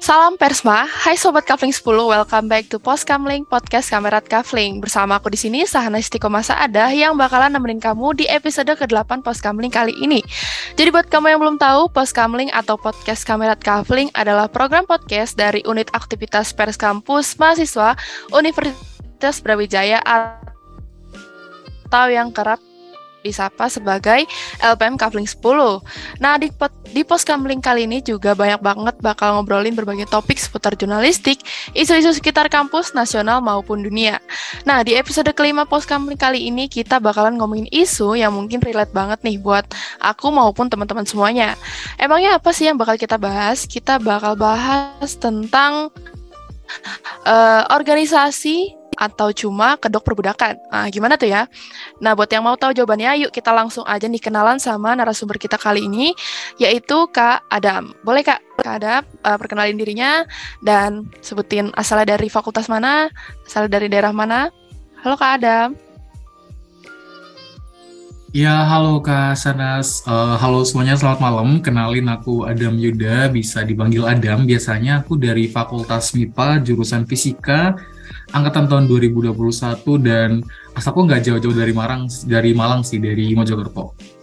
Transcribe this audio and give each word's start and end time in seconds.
Salam 0.00 0.40
Persma, 0.40 0.88
hai 0.88 1.12
Sobat 1.12 1.44
Kavling 1.44 1.76
10, 1.76 1.84
welcome 1.84 2.48
back 2.48 2.72
to 2.72 2.80
Post 2.80 3.04
Kamling, 3.04 3.44
podcast 3.44 3.92
Kamerat 3.92 4.32
Kavling. 4.32 4.80
Bersama 4.80 5.20
aku 5.20 5.28
di 5.28 5.36
sini, 5.36 5.68
Sahana 5.68 6.00
Istiqomah 6.00 6.40
ada 6.56 6.88
yang 6.88 7.20
bakalan 7.20 7.52
nemenin 7.52 7.76
kamu 7.76 8.16
di 8.16 8.24
episode 8.24 8.72
ke-8 8.80 9.20
Post 9.20 9.44
Kamling 9.44 9.68
kali 9.68 9.92
ini. 10.00 10.24
Jadi 10.72 10.88
buat 10.88 11.04
kamu 11.04 11.36
yang 11.36 11.44
belum 11.44 11.60
tahu, 11.60 11.92
Post 11.92 12.16
Kamling 12.16 12.48
atau 12.48 12.80
podcast 12.80 13.28
Kamerat 13.28 13.60
Kavling 13.60 14.08
adalah 14.16 14.48
program 14.48 14.88
podcast 14.88 15.36
dari 15.36 15.60
unit 15.68 15.92
aktivitas 15.92 16.56
pers 16.56 16.80
kampus 16.80 17.36
mahasiswa 17.36 17.92
Universitas 18.32 19.44
Brawijaya 19.44 20.00
atau 20.00 22.08
yang 22.08 22.32
kerap 22.32 22.69
disapa 23.20 23.68
sebagai 23.68 24.24
LPM 24.60 24.96
Kavling 24.96 25.28
10. 25.28 25.40
Nah, 26.20 26.40
di, 26.40 26.48
di 26.92 27.02
pos 27.04 27.22
Kavling 27.22 27.60
kali 27.60 27.84
ini 27.84 28.00
juga 28.00 28.32
banyak 28.32 28.60
banget 28.60 28.96
bakal 29.04 29.38
ngobrolin 29.38 29.76
berbagai 29.76 30.08
topik 30.08 30.40
seputar 30.40 30.74
jurnalistik, 30.74 31.40
isu-isu 31.76 32.16
sekitar 32.16 32.48
kampus, 32.48 32.96
nasional 32.96 33.44
maupun 33.44 33.84
dunia. 33.84 34.18
Nah, 34.64 34.80
di 34.82 34.96
episode 34.96 35.30
kelima 35.36 35.68
pos 35.68 35.84
Kavling 35.84 36.18
kali 36.18 36.48
ini 36.48 36.66
kita 36.66 36.98
bakalan 36.98 37.36
ngomongin 37.36 37.68
isu 37.70 38.16
yang 38.16 38.32
mungkin 38.32 38.58
relate 38.64 38.92
banget 38.92 39.20
nih 39.22 39.36
buat 39.38 39.68
aku 40.00 40.32
maupun 40.32 40.72
teman-teman 40.72 41.04
semuanya. 41.04 41.54
Emangnya 42.00 42.40
apa 42.40 42.50
sih 42.50 42.66
yang 42.68 42.80
bakal 42.80 42.96
kita 42.96 43.20
bahas? 43.20 43.68
Kita 43.68 44.00
bakal 44.00 44.34
bahas 44.34 45.14
tentang 45.20 45.92
uh, 47.26 47.62
organisasi 47.70 48.79
atau 49.00 49.32
cuma 49.32 49.80
kedok 49.80 50.04
perbudakan? 50.04 50.60
Nah, 50.68 50.86
gimana 50.92 51.16
tuh 51.16 51.32
ya? 51.32 51.48
Nah, 52.04 52.12
buat 52.12 52.28
yang 52.28 52.44
mau 52.44 52.52
tahu 52.60 52.76
jawabannya, 52.76 53.24
yuk 53.24 53.32
kita 53.32 53.48
langsung 53.48 53.88
aja 53.88 54.04
nih 54.04 54.20
kenalan 54.20 54.60
sama 54.60 54.92
narasumber 54.92 55.40
kita 55.40 55.56
kali 55.56 55.88
ini, 55.88 56.12
yaitu 56.60 57.08
Kak 57.08 57.48
Adam. 57.48 57.96
Boleh 58.04 58.20
Kak, 58.20 58.44
Kak 58.60 58.76
Adam 58.76 59.02
uh, 59.24 59.36
perkenalin 59.40 59.80
dirinya 59.80 60.28
dan 60.60 61.08
sebutin 61.24 61.72
asalnya 61.72 62.20
dari 62.20 62.28
fakultas 62.28 62.68
mana, 62.68 63.08
asalnya 63.48 63.80
dari 63.80 63.88
daerah 63.88 64.12
mana. 64.12 64.52
Halo 65.00 65.16
Kak 65.16 65.40
Adam. 65.40 65.72
Ya, 68.30 68.62
halo 68.62 69.02
Kak 69.02 69.34
Sanas. 69.34 70.06
Uh, 70.06 70.38
halo 70.38 70.62
semuanya, 70.62 70.94
selamat 70.94 71.18
malam. 71.18 71.58
Kenalin 71.58 72.06
aku 72.06 72.46
Adam 72.46 72.78
Yuda, 72.78 73.26
bisa 73.26 73.66
dipanggil 73.66 74.06
Adam. 74.06 74.46
Biasanya 74.46 75.02
aku 75.02 75.18
dari 75.18 75.50
Fakultas 75.50 76.14
MIPA, 76.14 76.62
jurusan 76.62 77.10
Fisika, 77.10 77.74
angkatan 78.30 78.70
tahun 78.70 78.84
2021 78.86 79.34
dan 80.02 80.42
asalku 80.74 81.06
nggak 81.06 81.22
jauh-jauh 81.26 81.54
dari 81.54 81.74
Malang 81.74 82.06
dari 82.26 82.50
Malang 82.54 82.82
sih 82.86 83.02
dari 83.02 83.34
Mojokerto. 83.34 84.18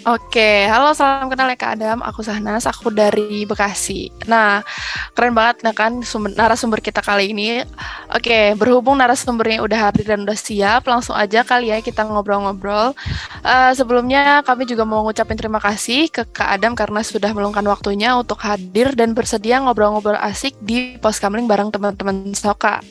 Oke, 0.00 0.64
halo 0.64 0.96
salam 0.96 1.28
kenal 1.28 1.52
ya 1.52 1.60
Kak 1.60 1.76
Adam, 1.76 2.00
aku 2.00 2.24
Sahnas, 2.24 2.64
aku 2.64 2.88
dari 2.88 3.44
Bekasi. 3.44 4.08
Nah, 4.32 4.64
keren 5.12 5.34
banget 5.34 5.62
nah 5.66 5.74
kan 5.74 6.00
sumber, 6.02 6.32
narasumber 6.34 6.80
kita 6.80 7.02
kali 7.04 7.34
ini. 7.34 7.62
Oke, 8.10 8.54
berhubung 8.56 8.98
narasumbernya 8.98 9.62
udah 9.62 9.90
hadir 9.90 10.14
dan 10.14 10.26
udah 10.26 10.38
siap, 10.38 10.86
langsung 10.86 11.14
aja 11.14 11.44
kali 11.46 11.70
ya 11.70 11.78
kita 11.82 12.06
ngobrol-ngobrol. 12.06 12.96
Uh, 13.40 13.72
sebelumnya 13.74 14.42
kami 14.42 14.66
juga 14.66 14.82
mau 14.86 15.02
ngucapin 15.06 15.38
terima 15.38 15.62
kasih 15.62 16.08
ke 16.10 16.26
Kak 16.28 16.60
Adam 16.60 16.72
karena 16.74 17.00
sudah 17.04 17.30
meluangkan 17.32 17.64
waktunya 17.68 18.14
untuk 18.16 18.42
hadir 18.42 18.92
dan 18.94 19.12
bersedia 19.14 19.62
ngobrol-ngobrol 19.62 20.18
asik 20.18 20.56
di 20.62 20.98
pos 20.98 21.22
kamling 21.22 21.46
bareng 21.46 21.70
teman-teman 21.72 22.32
Soka. 22.36 22.82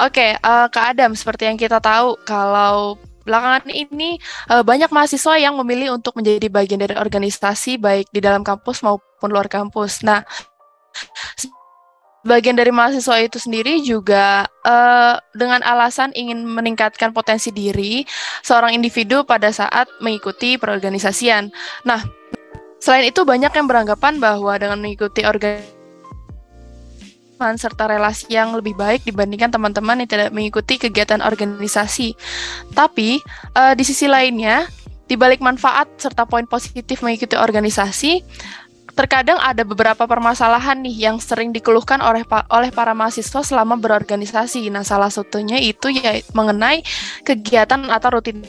Oke, 0.00 0.36
uh, 0.40 0.66
Kak 0.72 0.96
Adam, 0.96 1.12
seperti 1.12 1.44
yang 1.44 1.60
kita 1.60 1.76
tahu 1.76 2.16
kalau 2.24 2.96
belakangan 3.24 3.68
ini 3.70 4.16
uh, 4.48 4.64
banyak 4.64 4.88
mahasiswa 4.90 5.36
yang 5.36 5.54
memilih 5.60 5.94
untuk 5.94 6.16
menjadi 6.16 6.48
bagian 6.48 6.80
dari 6.80 6.96
organisasi 6.96 7.76
baik 7.76 8.08
di 8.10 8.18
dalam 8.18 8.42
kampus 8.42 8.82
maupun 8.82 9.28
luar 9.30 9.46
kampus. 9.46 10.02
Nah, 10.02 10.24
bagian 12.20 12.52
dari 12.52 12.68
mahasiswa 12.68 13.16
itu 13.24 13.40
sendiri 13.40 13.80
juga 13.80 14.44
uh, 14.64 15.16
dengan 15.32 15.64
alasan 15.64 16.12
ingin 16.12 16.44
meningkatkan 16.44 17.16
potensi 17.16 17.48
diri 17.48 18.04
seorang 18.44 18.76
individu 18.76 19.24
pada 19.24 19.48
saat 19.48 19.88
mengikuti 20.04 20.60
perorganisasian. 20.60 21.48
Nah, 21.88 22.04
selain 22.76 23.08
itu 23.08 23.24
banyak 23.24 23.52
yang 23.56 23.66
beranggapan 23.68 24.20
bahwa 24.20 24.52
dengan 24.60 24.78
mengikuti 24.84 25.24
organisasi 25.24 25.80
serta 27.40 27.88
relasi 27.88 28.28
yang 28.28 28.52
lebih 28.52 28.76
baik 28.76 29.00
dibandingkan 29.08 29.48
teman-teman 29.48 30.04
yang 30.04 30.10
tidak 30.12 30.28
mengikuti 30.28 30.76
kegiatan 30.76 31.24
organisasi. 31.24 32.12
Tapi 32.76 33.16
uh, 33.56 33.72
di 33.72 33.80
sisi 33.80 34.04
lainnya, 34.04 34.68
di 35.08 35.16
balik 35.16 35.40
manfaat 35.40 35.88
serta 35.96 36.28
poin 36.28 36.44
positif 36.44 37.00
mengikuti 37.00 37.40
organisasi, 37.40 38.20
terkadang 38.94 39.38
ada 39.40 39.62
beberapa 39.66 40.06
permasalahan 40.06 40.80
nih 40.82 41.10
yang 41.10 41.16
sering 41.22 41.50
dikeluhkan 41.50 41.98
oleh 42.02 42.22
oleh 42.50 42.70
para 42.70 42.92
mahasiswa 42.94 43.40
selama 43.42 43.78
berorganisasi. 43.78 44.66
Nah, 44.70 44.86
salah 44.86 45.10
satunya 45.12 45.58
itu 45.58 45.90
ya 45.90 46.18
mengenai 46.32 46.82
kegiatan 47.24 47.86
atau 47.90 48.20
rutin 48.20 48.42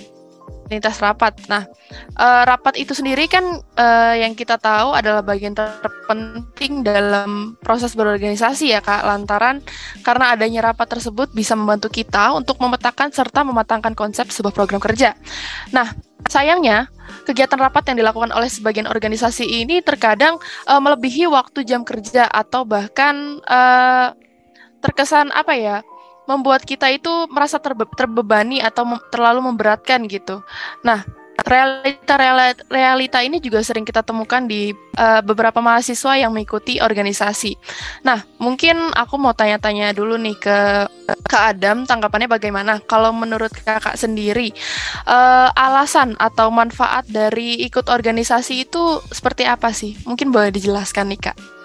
rutinitas 0.72 1.04
rapat. 1.04 1.36
Nah, 1.52 1.68
uh, 2.16 2.48
rapat 2.48 2.80
itu 2.80 2.96
sendiri 2.96 3.28
kan 3.28 3.44
uh, 3.76 4.16
yang 4.16 4.32
kita 4.32 4.56
tahu 4.56 4.96
adalah 4.96 5.20
bagian 5.20 5.52
terpenting 5.52 6.80
dalam 6.80 7.60
proses 7.60 7.92
berorganisasi 7.92 8.72
ya 8.72 8.80
Kak, 8.80 9.04
lantaran 9.04 9.60
karena 10.00 10.32
adanya 10.32 10.72
rapat 10.72 10.88
tersebut 10.96 11.36
bisa 11.36 11.60
membantu 11.60 11.92
kita 11.92 12.32
untuk 12.32 12.56
memetakan 12.64 13.12
serta 13.12 13.44
mematangkan 13.44 13.92
konsep 13.92 14.32
sebuah 14.32 14.56
program 14.56 14.80
kerja. 14.80 15.12
Nah, 15.76 15.92
sayangnya 16.32 16.88
kegiatan 17.28 17.60
rapat 17.60 17.92
yang 17.92 18.08
dilakukan 18.08 18.32
oleh 18.32 18.48
sebagian 18.48 18.88
organisasi 18.88 19.44
ini 19.44 19.84
terkadang 19.84 20.40
uh, 20.72 20.80
melebihi 20.80 21.28
waktu 21.28 21.68
jam 21.68 21.84
kerja 21.84 22.32
atau 22.32 22.64
bahkan 22.64 23.44
uh, 23.44 24.16
terkesan 24.80 25.36
apa 25.36 25.52
ya 25.52 25.84
membuat 26.32 26.64
kita 26.64 26.88
itu 26.88 27.10
merasa 27.28 27.60
terbe 27.60 27.84
terbebani 27.94 28.64
atau 28.64 28.88
mem 28.88 29.00
terlalu 29.12 29.44
memberatkan 29.52 30.08
gitu. 30.08 30.40
Nah, 30.82 31.04
realita, 31.46 32.16
realita 32.70 33.20
ini 33.24 33.42
juga 33.42 33.66
sering 33.66 33.86
kita 33.86 34.06
temukan 34.06 34.46
di 34.46 34.74
uh, 34.98 35.22
beberapa 35.26 35.60
mahasiswa 35.60 36.18
yang 36.18 36.32
mengikuti 36.34 36.78
organisasi. 36.78 37.58
Nah, 38.06 38.22
mungkin 38.38 38.78
aku 38.94 39.18
mau 39.18 39.34
tanya-tanya 39.34 39.94
dulu 39.96 40.18
nih 40.22 40.38
ke 40.38 40.58
Kak 41.26 41.44
Adam, 41.58 41.88
tanggapannya 41.88 42.30
bagaimana? 42.30 42.80
Kalau 42.86 43.16
menurut 43.16 43.52
Kakak 43.52 43.98
sendiri, 43.98 44.54
uh, 45.08 45.50
alasan 45.56 46.16
atau 46.20 46.52
manfaat 46.54 47.08
dari 47.10 47.64
ikut 47.66 47.88
organisasi 47.90 48.68
itu 48.68 49.02
seperti 49.10 49.48
apa 49.48 49.72
sih? 49.74 49.98
Mungkin 50.06 50.30
boleh 50.30 50.52
dijelaskan 50.54 51.16
nih 51.16 51.22
Kak. 51.32 51.61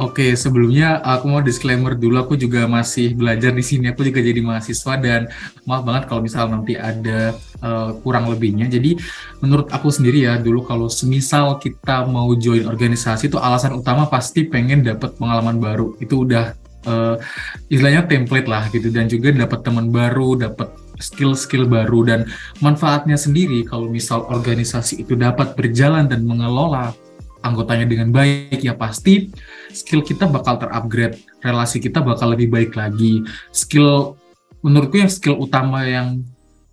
Oke, 0.00 0.32
sebelumnya 0.32 0.96
aku 1.04 1.28
mau 1.28 1.44
disclaimer 1.44 1.92
dulu, 1.92 2.24
aku 2.24 2.32
juga 2.32 2.64
masih 2.64 3.12
belajar 3.12 3.52
di 3.52 3.60
sini, 3.60 3.92
aku 3.92 4.00
juga 4.08 4.24
jadi 4.24 4.40
mahasiswa 4.40 4.96
dan 4.96 5.28
maaf 5.68 5.84
banget 5.84 6.08
kalau 6.08 6.24
misal 6.24 6.48
nanti 6.48 6.72
ada 6.72 7.36
uh, 7.60 7.92
kurang 8.00 8.32
lebihnya. 8.32 8.64
Jadi 8.72 8.96
menurut 9.44 9.68
aku 9.68 9.92
sendiri 9.92 10.24
ya, 10.24 10.40
dulu 10.40 10.64
kalau 10.64 10.88
semisal 10.88 11.60
kita 11.60 12.08
mau 12.08 12.32
join 12.32 12.64
organisasi 12.64 13.28
itu 13.28 13.36
alasan 13.36 13.76
utama 13.76 14.08
pasti 14.08 14.48
pengen 14.48 14.80
dapat 14.80 15.20
pengalaman 15.20 15.60
baru. 15.60 15.92
Itu 16.00 16.24
udah 16.24 16.56
uh, 16.88 17.20
istilahnya 17.68 18.08
template 18.08 18.48
lah 18.48 18.72
gitu 18.72 18.88
dan 18.88 19.04
juga 19.04 19.36
dapat 19.36 19.60
teman 19.60 19.92
baru, 19.92 20.32
dapat 20.48 20.72
skill-skill 20.96 21.68
baru 21.68 22.08
dan 22.08 22.20
manfaatnya 22.64 23.20
sendiri 23.20 23.68
kalau 23.68 23.92
misal 23.92 24.24
organisasi 24.32 25.04
itu 25.04 25.12
dapat 25.12 25.52
berjalan 25.60 26.08
dan 26.08 26.24
mengelola 26.24 26.96
anggotanya 27.40 27.88
dengan 27.88 28.12
baik 28.12 28.60
ya 28.60 28.76
pasti 28.76 29.32
skill 29.72 30.04
kita 30.04 30.28
bakal 30.28 30.60
terupgrade 30.60 31.20
relasi 31.40 31.80
kita 31.80 32.04
bakal 32.04 32.32
lebih 32.36 32.52
baik 32.52 32.76
lagi. 32.76 33.24
Skill 33.52 34.16
menurutku 34.60 35.00
yang 35.00 35.10
skill 35.10 35.40
utama 35.40 35.84
yang 35.88 36.20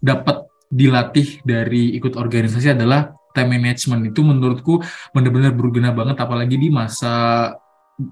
dapat 0.03 0.47
dilatih 0.67 1.39
dari 1.47 1.95
ikut 1.95 2.19
organisasi 2.19 2.75
adalah 2.75 3.15
time 3.31 3.55
management. 3.55 4.11
Itu 4.11 4.27
menurutku 4.27 4.83
benar-benar 5.15 5.55
berguna 5.55 5.95
banget 5.95 6.19
apalagi 6.19 6.59
di 6.59 6.67
masa 6.67 7.55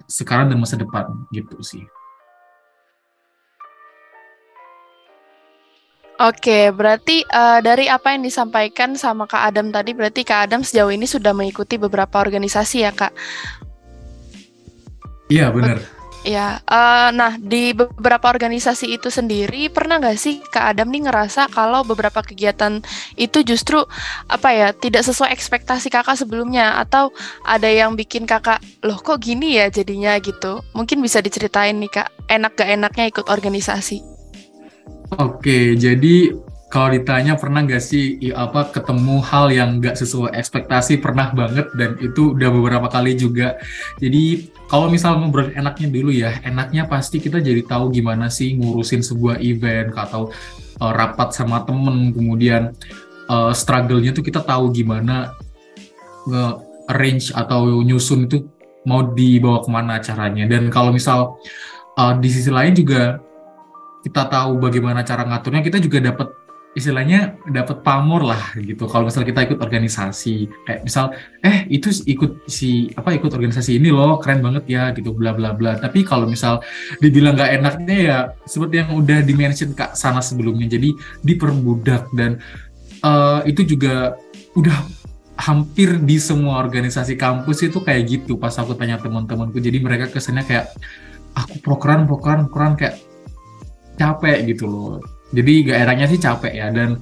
sekarang 0.09 0.49
dan 0.49 0.57
masa 0.57 0.81
depan 0.81 1.05
gitu 1.29 1.61
sih 1.61 1.85
Oke, 6.15 6.71
berarti 6.71 7.27
uh, 7.27 7.59
dari 7.59 7.91
apa 7.91 8.15
yang 8.15 8.23
disampaikan 8.23 8.95
sama 8.95 9.27
Kak 9.27 9.51
Adam 9.51 9.67
tadi, 9.67 9.91
berarti 9.91 10.23
Kak 10.23 10.47
Adam 10.47 10.63
sejauh 10.63 10.87
ini 10.87 11.03
sudah 11.03 11.35
mengikuti 11.35 11.75
beberapa 11.75 12.23
organisasi 12.23 12.87
ya, 12.87 12.95
Kak? 12.95 13.11
Iya, 15.27 15.51
benar. 15.51 15.83
Ya, 16.25 16.57
uh, 16.65 17.13
nah 17.13 17.37
di 17.37 17.75
beberapa 17.75 18.31
organisasi 18.31 18.97
itu 18.97 19.13
sendiri 19.13 19.69
pernah 19.69 20.01
nggak 20.01 20.17
sih 20.17 20.41
Kak 20.41 20.73
Adam 20.73 20.89
nih 20.89 21.05
ngerasa 21.05 21.53
kalau 21.53 21.85
beberapa 21.85 22.25
kegiatan 22.25 22.81
itu 23.13 23.45
justru 23.45 23.85
apa 24.25 24.49
ya 24.49 24.73
tidak 24.73 25.05
sesuai 25.05 25.29
ekspektasi 25.29 25.93
kakak 25.93 26.17
sebelumnya 26.17 26.81
atau 26.81 27.13
ada 27.45 27.69
yang 27.69 27.93
bikin 27.93 28.25
kakak 28.25 28.57
loh 28.81 28.97
kok 29.05 29.21
gini 29.21 29.61
ya 29.61 29.69
jadinya 29.69 30.17
gitu? 30.17 30.65
Mungkin 30.73 30.97
bisa 30.97 31.21
diceritain 31.21 31.77
nih 31.77 31.93
Kak, 31.93 32.09
enak 32.25 32.57
gak 32.57 32.73
enaknya 32.73 33.05
ikut 33.05 33.29
organisasi? 33.29 34.14
Oke, 35.13 35.77
jadi 35.77 36.33
kalau 36.65 36.91
ditanya 36.91 37.37
pernah 37.37 37.61
nggak 37.61 37.79
sih 37.79 38.19
apa 38.33 38.73
ketemu 38.73 39.21
hal 39.21 39.53
yang 39.53 39.77
nggak 39.77 39.95
sesuai 39.95 40.33
ekspektasi 40.33 40.97
pernah 40.97 41.29
banget 41.31 41.69
dan 41.77 41.95
itu 42.01 42.33
udah 42.33 42.49
beberapa 42.49 42.89
kali 42.89 43.13
juga. 43.13 43.55
Jadi 44.01 44.49
kalau 44.65 44.89
misal 44.89 45.21
ngobrol 45.21 45.53
enaknya 45.53 45.87
dulu 45.93 46.09
ya, 46.09 46.41
enaknya 46.41 46.89
pasti 46.89 47.21
kita 47.21 47.37
jadi 47.37 47.61
tahu 47.63 47.93
gimana 47.93 48.33
sih 48.33 48.57
ngurusin 48.57 49.05
sebuah 49.05 49.39
event 49.45 49.93
atau 49.93 50.33
uh, 50.81 50.91
rapat 50.91 51.31
sama 51.37 51.61
temen, 51.63 52.11
kemudian 52.11 52.73
uh, 53.29 53.53
struggle-nya 53.53 54.11
tuh 54.11 54.25
kita 54.25 54.41
tahu 54.41 54.73
gimana 54.73 55.37
nge 56.25 56.45
arrange 56.89 57.29
atau 57.31 57.81
nyusun 57.85 58.25
itu 58.25 58.51
mau 58.89 59.05
dibawa 59.05 59.61
ke 59.61 59.69
mana 59.69 60.01
caranya. 60.01 60.49
Dan 60.49 60.73
kalau 60.73 60.89
misal 60.89 61.37
uh, 61.95 62.13
di 62.17 62.27
sisi 62.27 62.49
lain 62.49 62.73
juga 62.73 63.21
kita 64.05 64.29
tahu 64.29 64.61
bagaimana 64.61 65.01
cara 65.01 65.25
ngaturnya, 65.25 65.65
kita 65.65 65.81
juga 65.81 65.97
dapat 65.97 66.29
istilahnya 66.75 67.39
dapat 67.47 67.81
pamor 67.81 68.27
lah 68.27 68.51
gitu. 68.59 68.85
Kalau 68.85 69.07
misalnya 69.07 69.31
kita 69.31 69.41
ikut 69.47 69.59
organisasi 69.63 70.35
kayak 70.67 70.83
misal 70.83 71.15
eh 71.39 71.63
itu 71.71 71.87
ikut 72.03 72.45
si 72.51 72.91
apa 72.99 73.15
ikut 73.15 73.31
organisasi 73.31 73.79
ini 73.79 73.95
loh 73.95 74.19
keren 74.19 74.43
banget 74.43 74.67
ya 74.67 74.83
gitu 74.91 75.15
bla 75.15 75.31
bla 75.31 75.55
bla. 75.55 75.79
Tapi 75.79 76.03
kalau 76.03 76.27
misal 76.27 76.59
dibilang 76.99 77.39
nggak 77.39 77.51
enaknya 77.63 77.97
ya 77.97 78.17
seperti 78.43 78.83
yang 78.83 78.91
udah 78.91 79.23
dimention 79.23 79.71
kak 79.71 79.95
sana 79.95 80.19
sebelumnya 80.19 80.67
jadi 80.67 80.91
diperbudak 81.23 82.11
dan 82.11 82.43
uh, 83.07 83.39
itu 83.47 83.63
juga 83.63 84.19
udah 84.59 84.75
hampir 85.39 85.95
di 86.03 86.19
semua 86.19 86.59
organisasi 86.59 87.15
kampus 87.15 87.71
itu 87.71 87.79
kayak 87.79 88.03
gitu 88.07 88.35
pas 88.35 88.51
aku 88.59 88.75
tanya 88.75 88.99
teman-temanku. 88.99 89.63
Jadi 89.63 89.79
mereka 89.79 90.11
kesannya 90.11 90.43
kayak 90.43 90.75
aku 91.39 91.55
prokeran 91.63 92.03
prokeran 92.03 92.51
prokeran 92.51 92.75
kayak 92.75 92.99
capek 93.95 94.37
gitu 94.47 94.65
loh 94.67 94.99
jadi 95.33 95.53
gak 95.71 95.79
enaknya 95.89 96.05
sih 96.11 96.19
capek 96.21 96.53
ya 96.53 96.67
dan 96.71 97.01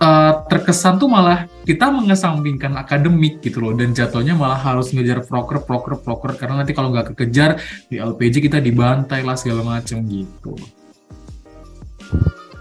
uh, 0.00 0.32
terkesan 0.48 0.96
tuh 0.96 1.06
malah 1.06 1.46
kita 1.68 1.92
mengesampingkan 1.92 2.74
akademik 2.80 3.38
gitu 3.44 3.60
loh 3.60 3.72
dan 3.76 3.92
jatuhnya 3.92 4.34
malah 4.34 4.58
harus 4.58 4.90
ngejar 4.90 5.22
proker 5.22 5.62
proker 5.62 6.00
proker 6.00 6.34
karena 6.40 6.64
nanti 6.64 6.72
kalau 6.72 6.90
nggak 6.90 7.14
kekejar 7.14 7.60
di 7.92 8.00
LPG 8.00 8.50
kita 8.50 8.58
dibantai 8.58 9.22
lah 9.22 9.36
segala 9.36 9.62
macam 9.62 10.00
gitu. 10.08 10.56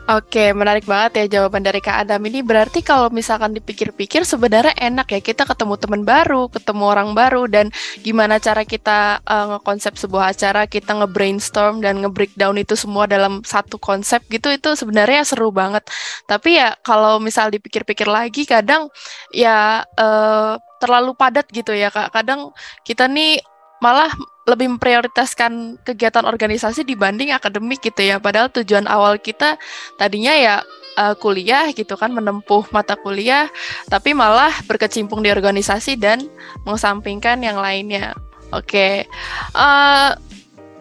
Oke, 0.10 0.58
menarik 0.58 0.90
banget 0.90 1.22
ya 1.22 1.26
jawaban 1.38 1.62
dari 1.62 1.78
Kak 1.86 2.02
Adam 2.02 2.18
ini. 2.26 2.42
Berarti 2.42 2.82
kalau 2.82 3.14
misalkan 3.14 3.54
dipikir-pikir 3.54 4.26
sebenarnya 4.26 4.74
enak 4.74 5.06
ya 5.14 5.22
kita 5.22 5.46
ketemu 5.46 5.78
teman 5.78 6.02
baru, 6.02 6.50
ketemu 6.50 6.84
orang 6.90 7.14
baru, 7.14 7.46
dan 7.46 7.70
gimana 8.02 8.42
cara 8.42 8.66
kita 8.66 9.22
uh, 9.22 9.46
ngekonsep 9.54 9.94
sebuah 10.02 10.34
acara, 10.34 10.66
kita 10.66 10.98
nge-brainstorm 10.98 11.86
dan 11.86 12.02
nge-breakdown 12.02 12.58
itu 12.58 12.74
semua 12.74 13.06
dalam 13.06 13.46
satu 13.46 13.78
konsep 13.78 14.26
gitu, 14.34 14.50
itu 14.50 14.74
sebenarnya 14.74 15.22
seru 15.30 15.54
banget. 15.54 15.86
Tapi 16.26 16.58
ya 16.58 16.74
kalau 16.82 17.22
misal 17.22 17.54
dipikir-pikir 17.54 18.10
lagi, 18.10 18.50
kadang 18.50 18.90
ya 19.30 19.86
uh, 19.94 20.58
terlalu 20.82 21.14
padat 21.14 21.46
gitu 21.54 21.70
ya 21.78 21.94
Kak. 21.94 22.18
Kadang 22.18 22.50
kita 22.82 23.06
nih 23.06 23.38
malah 23.78 24.10
lebih 24.50 24.68
memprioritaskan 24.76 25.78
kegiatan 25.86 26.26
organisasi 26.26 26.82
dibanding 26.82 27.30
akademik 27.30 27.86
gitu 27.86 28.02
ya. 28.02 28.18
Padahal 28.18 28.50
tujuan 28.50 28.90
awal 28.90 29.22
kita 29.22 29.62
tadinya 30.02 30.34
ya 30.34 30.56
uh, 30.98 31.14
kuliah 31.14 31.70
gitu 31.72 31.94
kan, 31.94 32.10
menempuh 32.10 32.66
mata 32.74 32.98
kuliah, 32.98 33.48
tapi 33.88 34.18
malah 34.18 34.52
berkecimpung 34.66 35.22
di 35.22 35.30
organisasi 35.30 35.96
dan 35.96 36.26
mengesampingkan 36.66 37.38
yang 37.46 37.62
lainnya. 37.62 38.18
Oke, 38.50 39.06
okay. 39.06 39.54
uh, 39.54 39.62
eh, 39.62 40.12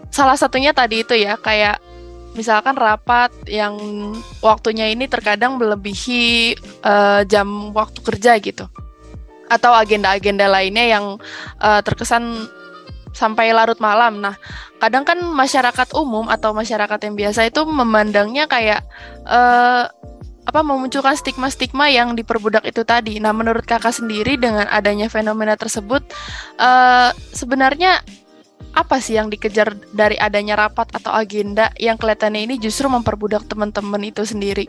salah 0.08 0.40
satunya 0.40 0.72
tadi 0.72 1.04
itu 1.04 1.12
ya 1.12 1.36
kayak 1.36 1.84
misalkan 2.32 2.72
rapat 2.80 3.28
yang 3.44 3.76
waktunya 4.40 4.88
ini 4.88 5.04
terkadang 5.04 5.60
melebihi 5.60 6.56
uh, 6.80 7.28
jam 7.28 7.76
waktu 7.76 8.00
kerja 8.00 8.40
gitu 8.40 8.64
atau 9.48 9.72
agenda-agenda 9.72 10.46
lainnya 10.46 10.84
yang 10.84 11.04
uh, 11.58 11.80
terkesan 11.80 12.46
sampai 13.12 13.52
larut 13.52 13.78
malam. 13.80 14.20
Nah, 14.20 14.34
kadang 14.78 15.04
kan 15.04 15.18
masyarakat 15.20 15.94
umum 15.96 16.28
atau 16.28 16.52
masyarakat 16.52 16.98
yang 17.08 17.14
biasa 17.16 17.48
itu 17.48 17.64
memandangnya 17.64 18.48
kayak 18.48 18.84
uh, 19.26 19.88
apa 20.48 20.60
memunculkan 20.64 21.12
stigma-stigma 21.12 21.92
yang 21.92 22.16
diperbudak 22.16 22.64
itu 22.64 22.80
tadi. 22.80 23.20
Nah, 23.20 23.36
menurut 23.36 23.68
kakak 23.68 23.92
sendiri 23.92 24.40
dengan 24.40 24.64
adanya 24.72 25.12
fenomena 25.12 25.60
tersebut, 25.60 26.00
uh, 26.56 27.12
sebenarnya 27.36 28.00
apa 28.72 28.96
sih 29.00 29.20
yang 29.20 29.28
dikejar 29.28 29.76
dari 29.92 30.16
adanya 30.16 30.56
rapat 30.56 30.88
atau 30.94 31.12
agenda 31.12 31.68
yang 31.76 32.00
kelihatannya 32.00 32.48
ini 32.48 32.54
justru 32.56 32.88
memperbudak 32.88 33.44
teman-teman 33.44 34.00
itu 34.08 34.24
sendiri? 34.24 34.68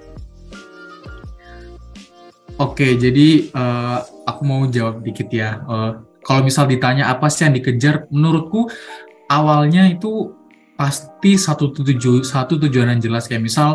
Oke, 2.60 3.00
jadi 3.00 3.48
uh, 3.56 4.04
aku 4.28 4.42
mau 4.44 4.68
jawab 4.68 5.00
dikit 5.00 5.32
ya. 5.32 5.64
Uh, 5.64 6.04
kalau 6.24 6.42
misal 6.44 6.68
ditanya 6.68 7.08
apa 7.10 7.32
sih 7.32 7.48
yang 7.48 7.56
dikejar, 7.56 8.10
menurutku 8.12 8.68
awalnya 9.32 9.88
itu 9.88 10.36
pasti 10.80 11.36
satu 11.36 11.76
tujuan 11.76 12.24
satu 12.24 12.60
tujuan 12.60 12.96
yang 12.96 13.02
jelas. 13.04 13.28
Kayak 13.28 13.44
misal 13.48 13.70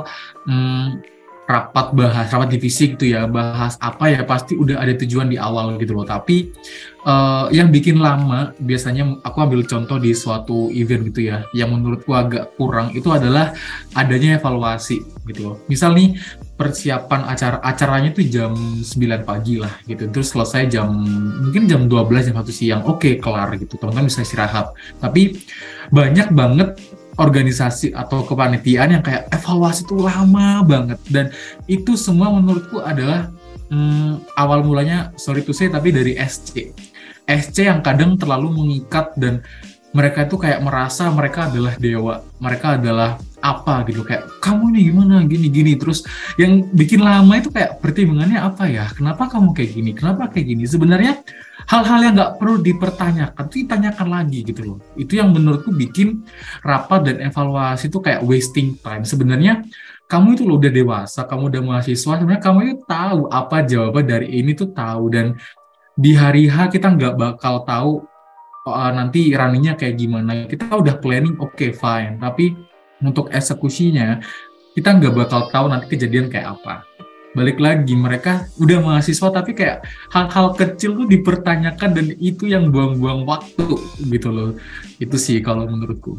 hmm, 0.49 1.05
rapat 1.45 1.93
bahas 1.93 2.33
rapat 2.33 2.57
divisi 2.57 2.97
gitu 2.97 3.13
ya 3.13 3.29
bahas 3.29 3.77
apa 3.85 4.09
ya 4.09 4.25
pasti 4.25 4.57
udah 4.57 4.81
ada 4.81 4.97
tujuan 4.97 5.29
di 5.29 5.37
awal 5.37 5.77
gitu 5.77 5.93
loh. 5.93 6.09
Tapi 6.09 6.49
uh, 7.05 7.53
yang 7.53 7.69
bikin 7.69 8.01
lama 8.01 8.57
biasanya 8.57 9.21
aku 9.21 9.45
ambil 9.45 9.61
contoh 9.69 10.01
di 10.01 10.17
suatu 10.17 10.73
event 10.73 11.05
gitu 11.13 11.29
ya 11.29 11.45
yang 11.53 11.73
menurutku 11.73 12.17
agak 12.17 12.57
kurang 12.57 12.97
itu 12.97 13.13
adalah 13.13 13.53
adanya 13.93 14.41
evaluasi 14.41 15.05
gitu 15.29 15.41
loh. 15.53 15.57
Misal 15.69 15.93
nih 15.93 16.17
persiapan 16.55 17.27
acara 17.27 17.59
acaranya 17.67 18.15
tuh 18.15 18.25
jam 18.31 18.55
9 18.55 18.87
pagi 19.27 19.59
lah 19.59 19.75
gitu. 19.87 20.07
Terus 20.11 20.31
selesai 20.31 20.71
jam 20.71 20.91
mungkin 21.43 21.67
jam 21.67 21.91
12 21.91 22.31
jam 22.31 22.37
1 22.39 22.47
siang 22.55 22.83
oke 22.87 23.03
okay, 23.03 23.13
kelar 23.19 23.55
gitu. 23.59 23.75
Teman-teman 23.79 24.07
bisa 24.07 24.23
istirahat. 24.23 24.71
Tapi 25.03 25.39
banyak 25.91 26.31
banget 26.31 26.79
organisasi 27.15 27.95
atau 27.95 28.27
kepanitiaan 28.27 28.99
yang 28.99 29.03
kayak 29.03 29.31
evaluasi 29.31 29.87
itu 29.87 29.99
lama 29.99 30.63
banget. 30.63 30.99
Dan 31.11 31.35
itu 31.67 31.99
semua 31.99 32.31
menurutku 32.31 32.83
adalah 32.83 33.31
hmm, 33.71 34.39
awal 34.39 34.63
mulanya 34.63 35.11
sorry 35.19 35.43
to 35.43 35.51
say 35.55 35.71
tapi 35.71 35.91
dari 35.95 36.15
SC 36.19 36.75
SC 37.25 37.57
yang 37.67 37.81
kadang 37.81 38.15
terlalu 38.21 38.53
mengikat 38.53 39.15
dan 39.17 39.41
mereka 39.95 40.27
itu 40.27 40.37
kayak 40.37 40.61
merasa 40.61 41.09
mereka 41.15 41.49
adalah 41.49 41.75
dewa 41.79 42.21
mereka 42.43 42.77
adalah 42.77 43.17
apa 43.45 43.85
gitu 43.85 44.01
kayak 44.01 44.41
kamu 44.41 44.73
nih 44.73 44.83
gimana? 44.89 45.15
Gini 45.29 45.47
gini. 45.53 45.73
Terus 45.77 46.01
yang 46.41 46.65
bikin 46.73 47.05
lama 47.05 47.37
itu 47.37 47.53
kayak 47.53 47.77
pertimbangannya 47.85 48.41
apa 48.41 48.65
ya? 48.73 48.89
Kenapa 48.97 49.29
kamu 49.29 49.53
kayak 49.53 49.71
gini? 49.77 49.91
Kenapa 49.93 50.33
kayak 50.33 50.47
gini? 50.49 50.65
Sebenarnya 50.65 51.21
hal-hal 51.69 52.01
yang 52.01 52.15
nggak 52.17 52.33
perlu 52.41 52.57
dipertanyakan 52.65 53.45
itu 53.53 53.57
ditanyakan 53.69 54.09
lagi 54.09 54.39
gitu 54.49 54.61
loh. 54.65 54.79
Itu 54.97 55.21
yang 55.21 55.37
menurutku 55.37 55.77
bikin 55.77 56.25
rapat 56.65 57.13
dan 57.13 57.17
evaluasi 57.29 57.93
itu 57.93 58.01
kayak 58.01 58.25
wasting 58.25 58.81
time. 58.81 59.05
Sebenarnya 59.05 59.61
kamu 60.09 60.41
itu 60.41 60.43
loh 60.49 60.57
udah 60.61 60.73
dewasa 60.73 61.25
kamu 61.25 61.49
udah 61.49 61.63
mahasiswa 61.65 62.13
sebenarnya 62.21 62.43
kamu 62.45 62.59
itu 62.65 62.77
tahu 62.85 63.21
apa 63.33 63.65
jawaban 63.65 64.05
dari 64.09 64.41
ini 64.41 64.57
tuh 64.57 64.73
tahu. 64.73 65.13
Dan 65.13 65.37
di 65.93 66.17
hari 66.17 66.49
H 66.49 66.73
kita 66.73 66.97
nggak 66.97 67.15
bakal 67.21 67.61
tahu 67.69 68.09
uh, 68.65 68.91
nanti 68.97 69.37
runningnya 69.37 69.77
kayak 69.77 70.01
gimana. 70.01 70.49
Kita 70.49 70.73
udah 70.73 70.97
planning 70.97 71.37
oke 71.37 71.53
okay, 71.53 71.71
fine. 71.77 72.17
Tapi 72.17 72.73
untuk 73.05 73.31
eksekusinya 73.31 74.21
kita 74.75 74.91
nggak 74.99 75.15
bakal 75.15 75.47
tahu 75.55 75.71
nanti 75.71 75.95
kejadian 75.95 76.27
kayak 76.27 76.59
apa. 76.59 76.83
Balik 77.35 77.59
lagi 77.59 77.95
mereka 77.99 78.47
udah 78.63 78.79
mahasiswa 78.79 79.31
tapi 79.31 79.55
kayak 79.59 79.87
hal-hal 80.11 80.55
kecil 80.55 80.95
tuh 80.95 81.07
dipertanyakan 81.07 81.91
dan 81.95 82.07
itu 82.19 82.47
yang 82.47 82.71
buang-buang 82.71 83.27
waktu 83.27 83.67
gitu 84.07 84.29
loh. 84.31 84.51
Itu 84.99 85.19
sih 85.19 85.43
kalau 85.43 85.67
menurutku. 85.67 86.19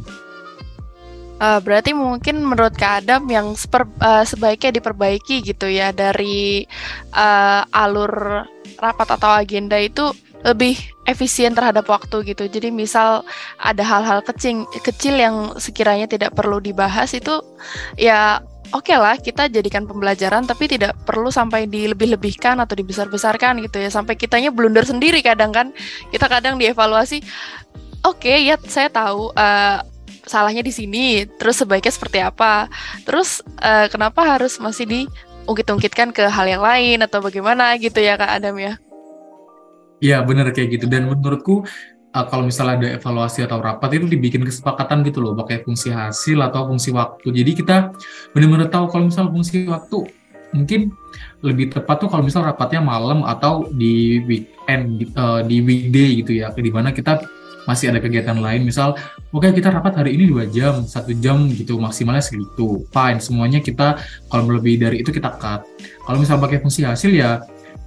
Uh, 1.35 1.59
berarti 1.59 1.91
mungkin 1.91 2.47
menurut 2.47 2.79
Kak 2.79 3.03
Adam 3.03 3.27
yang 3.27 3.59
seper, 3.59 3.83
uh, 3.99 4.23
sebaiknya 4.23 4.79
diperbaiki 4.79 5.43
gitu 5.43 5.67
ya 5.67 5.91
dari 5.91 6.63
uh, 7.11 7.67
alur 7.75 8.47
rapat 8.79 9.19
atau 9.19 9.43
agenda 9.43 9.75
itu 9.75 10.15
lebih 10.47 10.94
efisien 11.05 11.53
terhadap 11.53 11.85
waktu 11.87 12.35
gitu. 12.35 12.49
Jadi 12.49 12.73
misal 12.73 13.23
ada 13.61 13.83
hal-hal 13.85 14.25
kecil 14.25 14.65
kecil 14.81 15.15
yang 15.15 15.55
sekiranya 15.61 16.09
tidak 16.09 16.33
perlu 16.33 16.57
dibahas 16.59 17.13
itu 17.13 17.41
ya 17.95 18.41
oke 18.73 18.89
okay 18.89 18.97
lah 18.97 19.15
kita 19.21 19.47
jadikan 19.47 19.85
pembelajaran 19.85 20.49
tapi 20.49 20.65
tidak 20.65 20.97
perlu 21.05 21.29
sampai 21.29 21.69
dilebih-lebihkan 21.69 22.57
atau 22.57 22.73
dibesar-besarkan 22.73 23.61
gitu 23.63 23.77
ya. 23.79 23.89
Sampai 23.93 24.17
kitanya 24.17 24.49
blunder 24.49 24.83
sendiri 24.83 25.21
kadang 25.21 25.53
kan. 25.53 25.71
Kita 26.09 26.25
kadang 26.25 26.57
dievaluasi 26.57 27.21
oke 28.05 28.21
okay, 28.21 28.45
ya 28.45 28.57
saya 28.65 28.89
tahu 28.89 29.29
uh, 29.37 29.81
salahnya 30.25 30.65
di 30.65 30.73
sini 30.73 31.29
terus 31.37 31.61
sebaiknya 31.61 31.93
seperti 31.93 32.19
apa? 32.25 32.65
Terus 33.05 33.45
uh, 33.61 33.85
kenapa 33.93 34.25
harus 34.25 34.57
masih 34.57 34.89
diungkit-ungkitkan 34.89 36.09
ke 36.09 36.25
hal 36.25 36.49
yang 36.49 36.65
lain 36.65 37.05
atau 37.05 37.21
bagaimana 37.21 37.77
gitu 37.77 38.01
ya 38.01 38.17
kak 38.17 38.41
Adam 38.41 38.57
ya 38.57 38.81
Iya 40.03 40.23
bener 40.27 40.51
kayak 40.51 40.79
gitu. 40.79 40.85
Dan 40.91 41.07
menurutku 41.07 41.63
uh, 42.15 42.25
kalau 42.31 42.47
misalnya 42.47 42.75
ada 42.79 42.89
evaluasi 42.99 43.43
atau 43.43 43.59
rapat 43.59 43.99
itu 43.99 44.07
dibikin 44.07 44.43
kesepakatan 44.47 45.03
gitu 45.03 45.19
loh 45.19 45.35
pakai 45.35 45.63
fungsi 45.67 45.91
hasil 45.91 46.39
atau 46.39 46.71
fungsi 46.71 46.95
waktu. 46.95 47.27
Jadi 47.35 47.51
kita 47.59 47.91
benar-benar 48.31 48.71
tahu 48.71 48.87
kalau 48.87 49.11
misalnya 49.11 49.31
fungsi 49.35 49.67
waktu 49.67 49.99
mungkin 50.55 50.95
lebih 51.43 51.75
tepat 51.75 51.99
tuh 51.99 52.07
kalau 52.07 52.23
misal 52.23 52.47
rapatnya 52.47 52.79
malam 52.79 53.27
atau 53.27 53.67
di 53.75 54.23
weekend 54.23 55.03
di, 55.03 55.05
uh, 55.19 55.43
di 55.43 55.59
weekday 55.59 56.23
gitu 56.23 56.31
ya. 56.39 56.51
Di 56.55 56.71
mana 56.71 56.95
kita 56.95 57.19
masih 57.65 57.91
ada 57.91 57.99
kegiatan 57.99 58.37
lain. 58.37 58.63
Misal 58.63 58.93
oke 59.33 59.41
okay, 59.43 59.51
kita 59.51 59.73
rapat 59.73 59.99
hari 59.99 60.15
ini 60.15 60.29
dua 60.29 60.45
jam 60.47 60.85
satu 60.85 61.11
jam 61.17 61.49
gitu 61.51 61.81
maksimalnya 61.81 62.21
segitu. 62.23 62.85
Fine 62.93 63.19
semuanya 63.19 63.59
kita 63.59 63.99
kalau 64.29 64.55
lebih 64.55 64.79
dari 64.79 65.01
itu 65.01 65.09
kita 65.11 65.35
cut. 65.35 65.65
Kalau 66.05 66.17
misal 66.21 66.37
pakai 66.37 66.61
fungsi 66.61 66.85
hasil 66.85 67.11
ya 67.11 67.41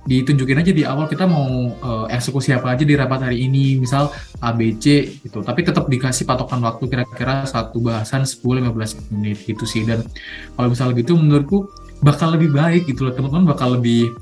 ditunjukin 0.07 0.61
aja 0.63 0.73
di 0.73 0.87
awal 0.87 1.11
kita 1.11 1.27
mau 1.27 1.75
uh, 1.81 2.07
eksekusi 2.07 2.55
apa 2.55 2.77
aja 2.77 2.85
di 2.87 2.95
rapat 2.95 3.29
hari 3.29 3.49
ini 3.49 3.81
misal 3.81 4.13
ABC 4.39 5.19
gitu. 5.25 5.43
Tapi 5.43 5.67
tetap 5.67 5.91
dikasih 5.91 6.29
patokan 6.29 6.63
waktu 6.63 6.87
kira-kira 6.87 7.49
satu 7.49 7.83
bahasan 7.83 8.23
10-15 8.23 9.13
menit 9.17 9.43
gitu 9.43 9.65
sih. 9.67 9.83
Dan 9.83 10.07
kalau 10.55 10.69
misal 10.71 10.95
gitu 10.95 11.19
menurutku 11.19 11.69
bakal 12.05 12.37
lebih 12.37 12.55
baik 12.55 12.87
gitu 12.87 13.09
loh. 13.09 13.13
Teman-teman 13.17 13.49
bakal 13.49 13.81
lebih 13.81 14.15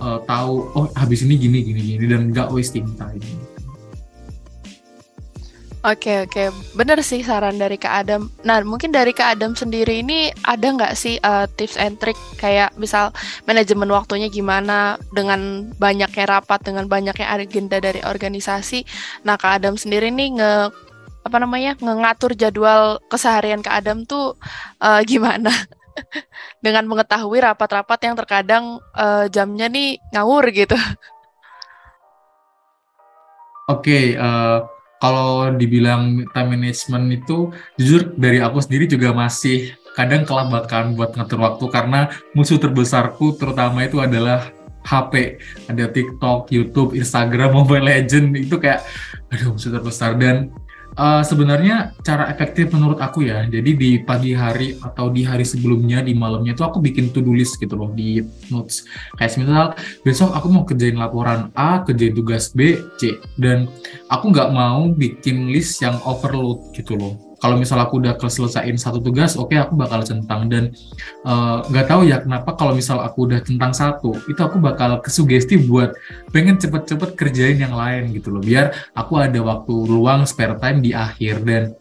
uh, 0.00 0.22
tahu 0.24 0.72
oh 0.72 0.86
habis 0.96 1.26
ini 1.26 1.36
gini 1.36 1.60
gini 1.60 1.80
gini. 1.94 2.04
Dan 2.08 2.32
nggak 2.32 2.48
wasting 2.54 2.88
time 2.96 3.57
Oke 5.88 6.28
oke, 6.28 6.52
bener 6.76 7.00
sih 7.00 7.24
saran 7.24 7.56
dari 7.56 7.80
Kak 7.80 8.04
Adam. 8.04 8.28
Nah 8.44 8.60
mungkin 8.60 8.92
dari 8.92 9.16
Kak 9.16 9.40
Adam 9.40 9.56
sendiri 9.56 10.04
ini 10.04 10.28
ada 10.44 10.68
nggak 10.68 10.92
sih 10.92 11.16
uh, 11.24 11.48
tips 11.56 11.80
and 11.80 11.96
trick 11.96 12.18
kayak 12.36 12.76
misal 12.76 13.08
manajemen 13.48 13.88
waktunya 13.88 14.28
gimana 14.28 15.00
dengan 15.16 15.72
banyaknya 15.80 16.28
rapat, 16.28 16.60
dengan 16.60 16.92
banyaknya 16.92 17.32
agenda 17.32 17.80
dari 17.80 18.04
organisasi. 18.04 18.84
Nah 19.24 19.40
Kak 19.40 19.64
Adam 19.64 19.80
sendiri 19.80 20.12
nih 20.12 20.36
nge 20.36 20.52
apa 21.24 21.36
namanya 21.40 21.72
ngatur 21.80 22.36
jadwal 22.36 23.00
keseharian 23.08 23.64
Kak 23.64 23.80
Adam 23.80 24.04
tuh 24.04 24.36
uh, 24.84 25.00
gimana? 25.08 25.48
dengan 26.64 26.84
mengetahui 26.84 27.42
rapat-rapat 27.42 27.98
yang 28.04 28.14
terkadang 28.14 28.64
uh, 28.92 29.24
jamnya 29.32 29.72
nih 29.72 29.96
ngawur 30.12 30.44
gitu. 30.52 30.76
Oke, 33.68 33.84
okay, 33.84 34.04
uh, 34.16 34.64
kalau 34.98 35.54
dibilang 35.54 36.26
time 36.34 36.58
management 36.58 37.22
itu 37.22 37.54
jujur 37.78 38.14
dari 38.18 38.42
aku 38.42 38.58
sendiri 38.58 38.90
juga 38.90 39.14
masih 39.14 39.74
kadang 39.94 40.22
kelabakan 40.22 40.94
buat 40.94 41.14
ngatur 41.14 41.42
waktu 41.42 41.64
karena 41.74 42.00
musuh 42.34 42.58
terbesarku 42.58 43.34
terutama 43.34 43.82
itu 43.86 43.98
adalah 43.98 44.54
HP 44.86 45.42
ada 45.68 45.84
TikTok, 45.90 46.48
YouTube, 46.48 46.96
Instagram, 46.96 47.52
Mobile 47.58 47.84
Legend 47.84 48.38
itu 48.38 48.56
kayak 48.56 48.86
aduh 49.28 49.52
musuh 49.52 49.68
terbesar. 49.74 50.16
Dan 50.16 50.48
Uh, 50.98 51.22
sebenarnya 51.22 51.94
cara 52.02 52.26
efektif 52.32 52.74
menurut 52.74 52.98
aku 52.98 53.22
ya, 53.22 53.46
jadi 53.46 53.70
di 53.76 54.02
pagi 54.02 54.34
hari 54.34 54.80
atau 54.82 55.12
di 55.12 55.22
hari 55.22 55.46
sebelumnya, 55.46 56.02
di 56.02 56.16
malamnya 56.16 56.56
itu 56.56 56.64
aku 56.66 56.82
bikin 56.82 57.14
to-do 57.14 57.36
list 57.36 57.60
gitu 57.60 57.78
loh 57.78 57.92
di 57.94 58.24
notes. 58.50 58.88
Kayak 59.14 59.38
misal 59.38 59.66
besok 60.02 60.34
aku 60.34 60.46
mau 60.50 60.64
kerjain 60.66 60.98
laporan 60.98 61.54
A, 61.54 61.86
kerjain 61.86 62.16
tugas 62.16 62.50
B, 62.50 62.82
C, 62.98 63.14
dan 63.38 63.70
aku 64.10 64.32
nggak 64.34 64.50
mau 64.50 64.90
bikin 64.90 65.52
list 65.54 65.78
yang 65.84 66.00
overload 66.02 66.72
gitu 66.74 66.98
loh 66.98 67.27
kalau 67.38 67.54
misal 67.54 67.78
aku 67.78 68.02
udah 68.02 68.18
selesaiin 68.18 68.74
satu 68.74 68.98
tugas, 68.98 69.38
oke 69.38 69.54
okay, 69.54 69.58
aku 69.62 69.78
bakal 69.78 70.02
centang. 70.02 70.50
Dan 70.50 70.74
eh, 71.22 71.58
nggak 71.70 71.86
uh, 71.86 71.90
tahu 71.90 72.00
ya 72.10 72.18
kenapa 72.22 72.58
kalau 72.58 72.74
misal 72.74 72.98
aku 72.98 73.30
udah 73.30 73.40
centang 73.42 73.70
satu, 73.70 74.14
itu 74.26 74.40
aku 74.42 74.58
bakal 74.58 74.98
kesugesti 74.98 75.54
buat 75.58 75.94
pengen 76.34 76.58
cepet-cepet 76.58 77.14
kerjain 77.14 77.58
yang 77.62 77.74
lain 77.74 78.10
gitu 78.10 78.34
loh, 78.34 78.42
biar 78.42 78.74
aku 78.98 79.22
ada 79.22 79.38
waktu 79.38 79.74
luang 79.86 80.26
spare 80.26 80.58
time 80.58 80.82
di 80.82 80.90
akhir. 80.90 81.46
Dan 81.46 81.78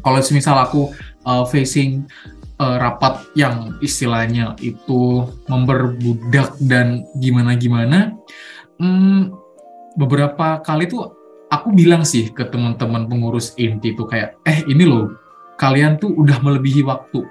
kalau 0.00 0.20
misal 0.32 0.56
aku 0.56 0.92
uh, 1.28 1.44
facing 1.44 2.08
uh, 2.56 2.76
rapat 2.80 3.20
yang 3.36 3.76
istilahnya 3.84 4.56
itu 4.64 5.28
memperbudak 5.48 6.56
dan 6.64 7.04
gimana-gimana, 7.20 8.16
hmm, 8.80 9.32
beberapa 9.96 10.60
kali 10.60 10.88
tuh 10.88 11.15
aku 11.56 11.72
bilang 11.72 12.04
sih 12.04 12.30
ke 12.30 12.44
teman-teman 12.46 13.08
pengurus 13.08 13.56
inti 13.56 13.96
itu 13.96 14.04
kayak 14.04 14.36
eh 14.44 14.62
ini 14.68 14.84
loh 14.84 15.12
kalian 15.56 15.96
tuh 15.96 16.12
udah 16.12 16.38
melebihi 16.44 16.84
waktu. 16.84 17.24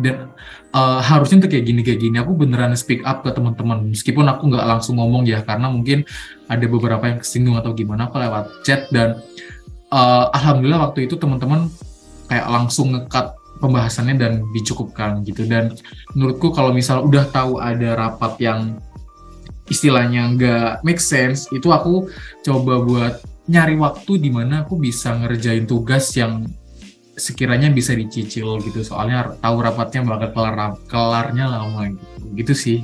Dan 0.00 0.32
uh, 0.72 1.00
harusnya 1.04 1.44
tuh 1.44 1.50
kayak 1.52 1.64
gini 1.66 1.80
kayak 1.84 2.00
gini. 2.00 2.16
Aku 2.20 2.32
beneran 2.32 2.72
speak 2.72 3.04
up 3.04 3.20
ke 3.20 3.32
teman-teman 3.36 3.92
meskipun 3.92 4.24
aku 4.28 4.48
nggak 4.48 4.64
langsung 4.64 4.96
ngomong 4.96 5.28
ya 5.28 5.44
karena 5.44 5.68
mungkin 5.68 6.08
ada 6.48 6.64
beberapa 6.64 7.04
yang 7.04 7.18
kesinggung 7.20 7.60
atau 7.60 7.76
gimana 7.76 8.08
aku 8.08 8.16
lewat 8.16 8.64
chat 8.64 8.88
dan 8.88 9.20
uh, 9.92 10.32
alhamdulillah 10.32 10.88
waktu 10.88 11.04
itu 11.04 11.20
teman-teman 11.20 11.68
kayak 12.32 12.46
langsung 12.48 12.96
ngekat 12.96 13.36
pembahasannya 13.60 14.16
dan 14.16 14.32
dicukupkan 14.56 15.20
gitu. 15.28 15.44
Dan 15.44 15.76
menurutku 16.16 16.48
kalau 16.54 16.72
misal 16.72 17.04
udah 17.04 17.28
tahu 17.28 17.60
ada 17.60 17.92
rapat 17.92 18.40
yang 18.40 18.80
istilahnya 19.70 20.34
nggak 20.34 20.70
make 20.82 21.00
sense 21.00 21.46
itu 21.54 21.70
aku 21.70 22.10
coba 22.42 22.82
buat 22.82 23.14
nyari 23.46 23.78
waktu 23.78 24.18
di 24.18 24.30
mana 24.30 24.66
aku 24.66 24.76
bisa 24.76 25.16
ngerjain 25.16 25.66
tugas 25.66 26.10
yang 26.14 26.46
sekiranya 27.16 27.68
bisa 27.72 27.92
dicicil 27.92 28.60
gitu. 28.64 28.80
Soalnya 28.84 29.36
tahu 29.38 29.56
rapatnya 29.60 30.06
bakal 30.06 30.30
kelar 30.34 30.58
kelarnya 30.86 31.46
lama 31.48 31.90
gitu. 31.90 32.04
Gitu 32.36 32.54
sih 32.54 32.78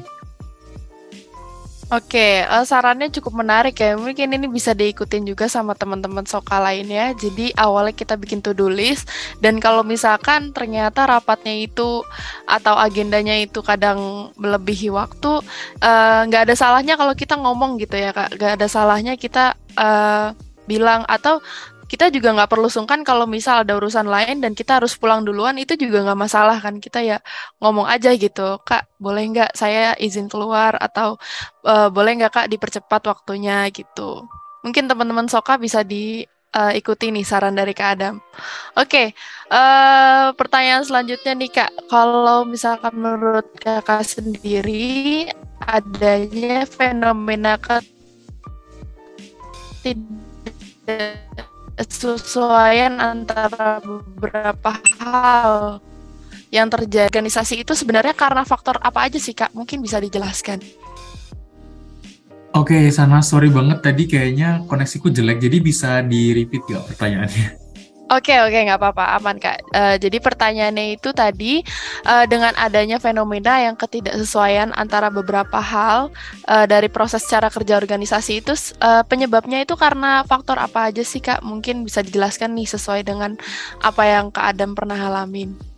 Oke, 1.86 2.42
uh, 2.42 2.66
sarannya 2.66 3.14
cukup 3.14 3.46
menarik 3.46 3.78
ya. 3.78 3.94
Mungkin 3.94 4.34
ini 4.34 4.50
bisa 4.50 4.74
diikutin 4.74 5.22
juga 5.22 5.46
sama 5.46 5.70
teman-teman 5.78 6.26
soka 6.26 6.58
lainnya. 6.58 7.14
Jadi 7.14 7.54
awalnya 7.54 7.94
kita 7.94 8.18
bikin 8.18 8.42
to-do 8.42 8.66
list 8.66 9.06
dan 9.38 9.62
kalau 9.62 9.86
misalkan 9.86 10.50
ternyata 10.50 11.06
rapatnya 11.06 11.54
itu 11.54 12.02
atau 12.42 12.74
agendanya 12.74 13.38
itu 13.38 13.62
kadang 13.62 14.34
melebihi 14.34 14.90
waktu, 14.90 15.46
eh, 15.78 16.20
nggak 16.26 16.42
uh, 16.42 16.46
ada 16.50 16.54
salahnya 16.58 16.98
kalau 16.98 17.14
kita 17.14 17.38
ngomong 17.38 17.78
gitu 17.78 17.94
ya 17.94 18.10
kak. 18.10 18.34
Nggak 18.34 18.52
ada 18.58 18.66
salahnya 18.66 19.14
kita 19.14 19.54
uh, 19.78 20.34
bilang 20.66 21.06
atau 21.06 21.38
kita 21.86 22.10
juga 22.10 22.34
nggak 22.34 22.50
perlu 22.50 22.66
sungkan 22.66 23.06
kalau 23.06 23.30
misal 23.30 23.62
ada 23.62 23.78
urusan 23.78 24.10
lain 24.10 24.42
dan 24.42 24.52
kita 24.58 24.82
harus 24.82 24.98
pulang 24.98 25.22
duluan 25.22 25.54
itu 25.54 25.78
juga 25.78 26.02
nggak 26.02 26.18
masalah 26.18 26.58
kan? 26.58 26.82
Kita 26.82 26.98
ya 27.02 27.22
ngomong 27.62 27.86
aja 27.86 28.10
gitu 28.18 28.58
kak 28.66 28.90
boleh 28.98 29.22
nggak 29.30 29.50
saya 29.54 29.94
izin 29.98 30.26
keluar? 30.26 30.74
Atau 30.82 31.18
uh, 31.62 31.88
boleh 31.88 32.18
nggak 32.18 32.32
kak 32.34 32.46
dipercepat 32.50 33.02
waktunya? 33.06 33.70
Gitu. 33.70 34.26
Mungkin 34.66 34.90
teman-teman 34.90 35.30
soka 35.30 35.54
bisa 35.62 35.86
diikuti 35.86 37.06
uh, 37.06 37.12
nih 37.14 37.22
saran 37.22 37.54
dari 37.54 37.70
kak 37.70 37.90
Adam. 37.98 38.18
Oke 38.74 38.90
okay, 38.90 39.06
eh, 39.54 40.26
pertanyaan 40.34 40.82
selanjutnya 40.82 41.32
nih 41.38 41.50
kak. 41.54 41.70
Kalau 41.86 42.42
misalkan 42.42 42.98
menurut 42.98 43.46
kakak 43.62 44.02
sendiri 44.02 45.30
adanya 45.62 46.66
fenomena 46.66 47.54
tidak 49.86 51.45
kesesuaian 51.76 52.96
antara 52.96 53.84
beberapa 53.84 54.80
hal 55.00 55.84
yang 56.48 56.72
terjadi 56.72 57.12
organisasi 57.12 57.60
itu 57.60 57.76
sebenarnya 57.76 58.16
karena 58.16 58.42
faktor 58.48 58.80
apa 58.80 59.04
aja 59.04 59.20
sih 59.20 59.36
kak? 59.36 59.52
Mungkin 59.52 59.84
bisa 59.84 60.00
dijelaskan. 60.00 60.64
Oke, 62.56 62.72
okay, 62.72 62.84
Sana, 62.88 63.20
sorry 63.20 63.52
banget 63.52 63.84
tadi 63.84 64.08
kayaknya 64.08 64.64
koneksiku 64.64 65.12
jelek, 65.12 65.44
jadi 65.44 65.60
bisa 65.60 66.00
di-repeat 66.00 66.64
gak 66.64 66.84
pertanyaannya? 66.88 67.65
Oke 68.06 68.38
oke 68.38 68.54
nggak 68.54 68.78
apa-apa 68.78 69.18
aman 69.18 69.34
kak. 69.42 69.66
Uh, 69.74 69.98
jadi 69.98 70.22
pertanyaannya 70.22 70.94
itu 70.94 71.10
tadi 71.10 71.66
uh, 72.06 72.22
dengan 72.30 72.54
adanya 72.54 73.02
fenomena 73.02 73.58
yang 73.58 73.74
ketidaksesuaian 73.74 74.70
antara 74.78 75.10
beberapa 75.10 75.58
hal 75.58 76.14
uh, 76.46 76.66
dari 76.70 76.86
proses 76.86 77.26
cara 77.26 77.50
kerja 77.50 77.74
organisasi 77.74 78.46
itu 78.46 78.54
uh, 78.78 79.02
penyebabnya 79.10 79.66
itu 79.66 79.74
karena 79.74 80.22
faktor 80.22 80.54
apa 80.62 80.94
aja 80.94 81.02
sih 81.02 81.18
kak? 81.18 81.42
Mungkin 81.42 81.82
bisa 81.82 81.98
dijelaskan 81.98 82.54
nih 82.54 82.70
sesuai 82.70 83.02
dengan 83.02 83.34
apa 83.82 84.02
yang 84.06 84.30
kak 84.30 84.54
Adam 84.54 84.78
pernah 84.78 85.10
alamin. 85.10 85.75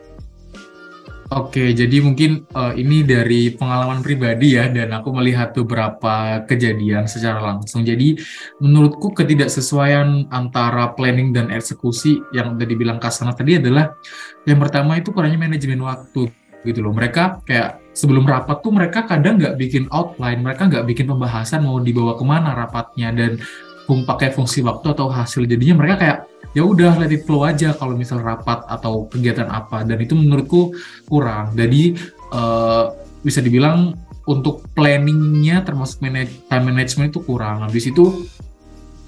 Oke, 1.28 1.76
jadi 1.76 2.00
mungkin 2.00 2.49
uh, 2.56 2.73
ini 2.73 3.04
dari 3.04 3.52
pengalaman 3.52 4.00
pribadi 4.00 4.56
ya, 4.56 4.64
dan 4.73 4.88
aku 4.97 5.12
melihat 5.12 5.52
beberapa 5.52 6.40
kejadian 6.49 7.04
secara 7.04 7.44
langsung. 7.44 7.85
Jadi 7.85 8.16
menurutku 8.64 9.12
ketidaksesuaian 9.12 10.25
antara 10.32 10.97
planning 10.97 11.37
dan 11.37 11.52
eksekusi 11.52 12.25
yang 12.32 12.56
udah 12.56 12.64
dibilang 12.64 12.97
Kasana 12.97 13.37
tadi 13.37 13.61
adalah 13.61 13.92
yang 14.49 14.56
pertama 14.56 14.97
itu 14.97 15.12
kurangnya 15.12 15.37
manajemen 15.37 15.85
waktu 15.85 16.32
gitu 16.64 16.80
loh. 16.80 16.97
Mereka 16.97 17.44
kayak 17.44 17.92
sebelum 17.92 18.25
rapat 18.25 18.64
tuh 18.64 18.73
mereka 18.73 19.04
kadang 19.04 19.37
nggak 19.37 19.61
bikin 19.61 19.85
outline, 19.92 20.40
mereka 20.40 20.64
nggak 20.64 20.88
bikin 20.88 21.12
pembahasan 21.12 21.61
mau 21.61 21.76
dibawa 21.76 22.16
ke 22.16 22.25
mana 22.25 22.56
rapatnya 22.56 23.12
dan 23.12 23.37
pakai 23.85 24.32
fungsi 24.32 24.64
waktu 24.64 24.97
atau 24.97 25.12
hasil. 25.12 25.44
Jadinya 25.44 25.85
mereka 25.85 25.97
kayak 26.00 26.18
ya 26.56 26.62
udah 26.64 26.96
let 27.00 27.12
it 27.12 27.24
flow 27.28 27.44
aja 27.44 27.76
kalau 27.76 27.96
misal 27.96 28.20
rapat 28.20 28.64
atau 28.68 29.08
kegiatan 29.08 29.48
apa. 29.48 29.84
Dan 29.84 30.00
itu 30.00 30.14
menurutku 30.16 30.72
kurang. 31.08 31.52
Jadi 31.56 31.96
uh, 32.32 32.92
bisa 33.24 33.42
dibilang 33.42 33.96
untuk 34.28 34.68
planningnya 34.76 35.64
termasuk 35.64 36.04
manage, 36.04 36.32
time 36.52 36.68
management 36.68 37.16
itu 37.16 37.20
kurang. 37.24 37.64
Habis 37.64 37.88
itu 37.88 38.28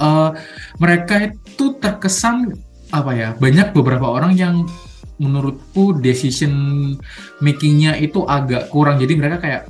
uh, 0.00 0.32
mereka 0.80 1.28
itu 1.28 1.76
terkesan 1.76 2.56
apa 2.90 3.12
ya 3.14 3.28
banyak 3.38 3.70
beberapa 3.70 4.10
orang 4.10 4.34
yang 4.34 4.66
menurutku 5.20 6.00
decision 6.00 6.96
makingnya 7.44 8.00
itu 8.00 8.24
agak 8.24 8.72
kurang. 8.72 8.96
Jadi 8.96 9.12
mereka 9.20 9.36
kayak 9.36 9.62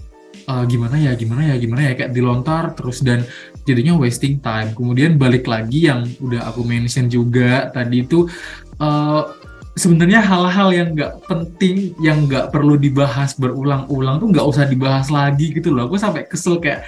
uh, 0.46 0.62
gimana 0.64 0.96
ya 0.96 1.12
gimana 1.18 1.50
ya 1.50 1.54
gimana 1.58 1.90
ya? 1.90 1.92
Kayak 1.98 2.14
dilontar 2.14 2.78
terus 2.78 3.02
dan 3.02 3.26
jadinya 3.64 3.96
wasting 3.96 4.40
time. 4.40 4.72
Kemudian 4.72 5.16
balik 5.20 5.44
lagi 5.48 5.88
yang 5.88 6.06
udah 6.20 6.48
aku 6.48 6.64
mention 6.64 7.06
juga 7.06 7.68
tadi 7.70 8.04
itu 8.04 8.26
uh, 8.80 9.22
sebenarnya 9.78 10.20
hal-hal 10.20 10.68
yang 10.74 10.88
nggak 10.92 11.12
penting 11.30 11.94
yang 12.02 12.26
nggak 12.26 12.50
perlu 12.50 12.74
dibahas 12.76 13.32
berulang-ulang 13.38 14.18
tuh 14.18 14.28
nggak 14.28 14.46
usah 14.46 14.64
dibahas 14.66 15.08
lagi 15.08 15.54
gitu 15.54 15.70
loh. 15.70 15.86
Aku 15.86 15.96
sampai 15.96 16.26
kesel 16.26 16.58
kayak 16.58 16.84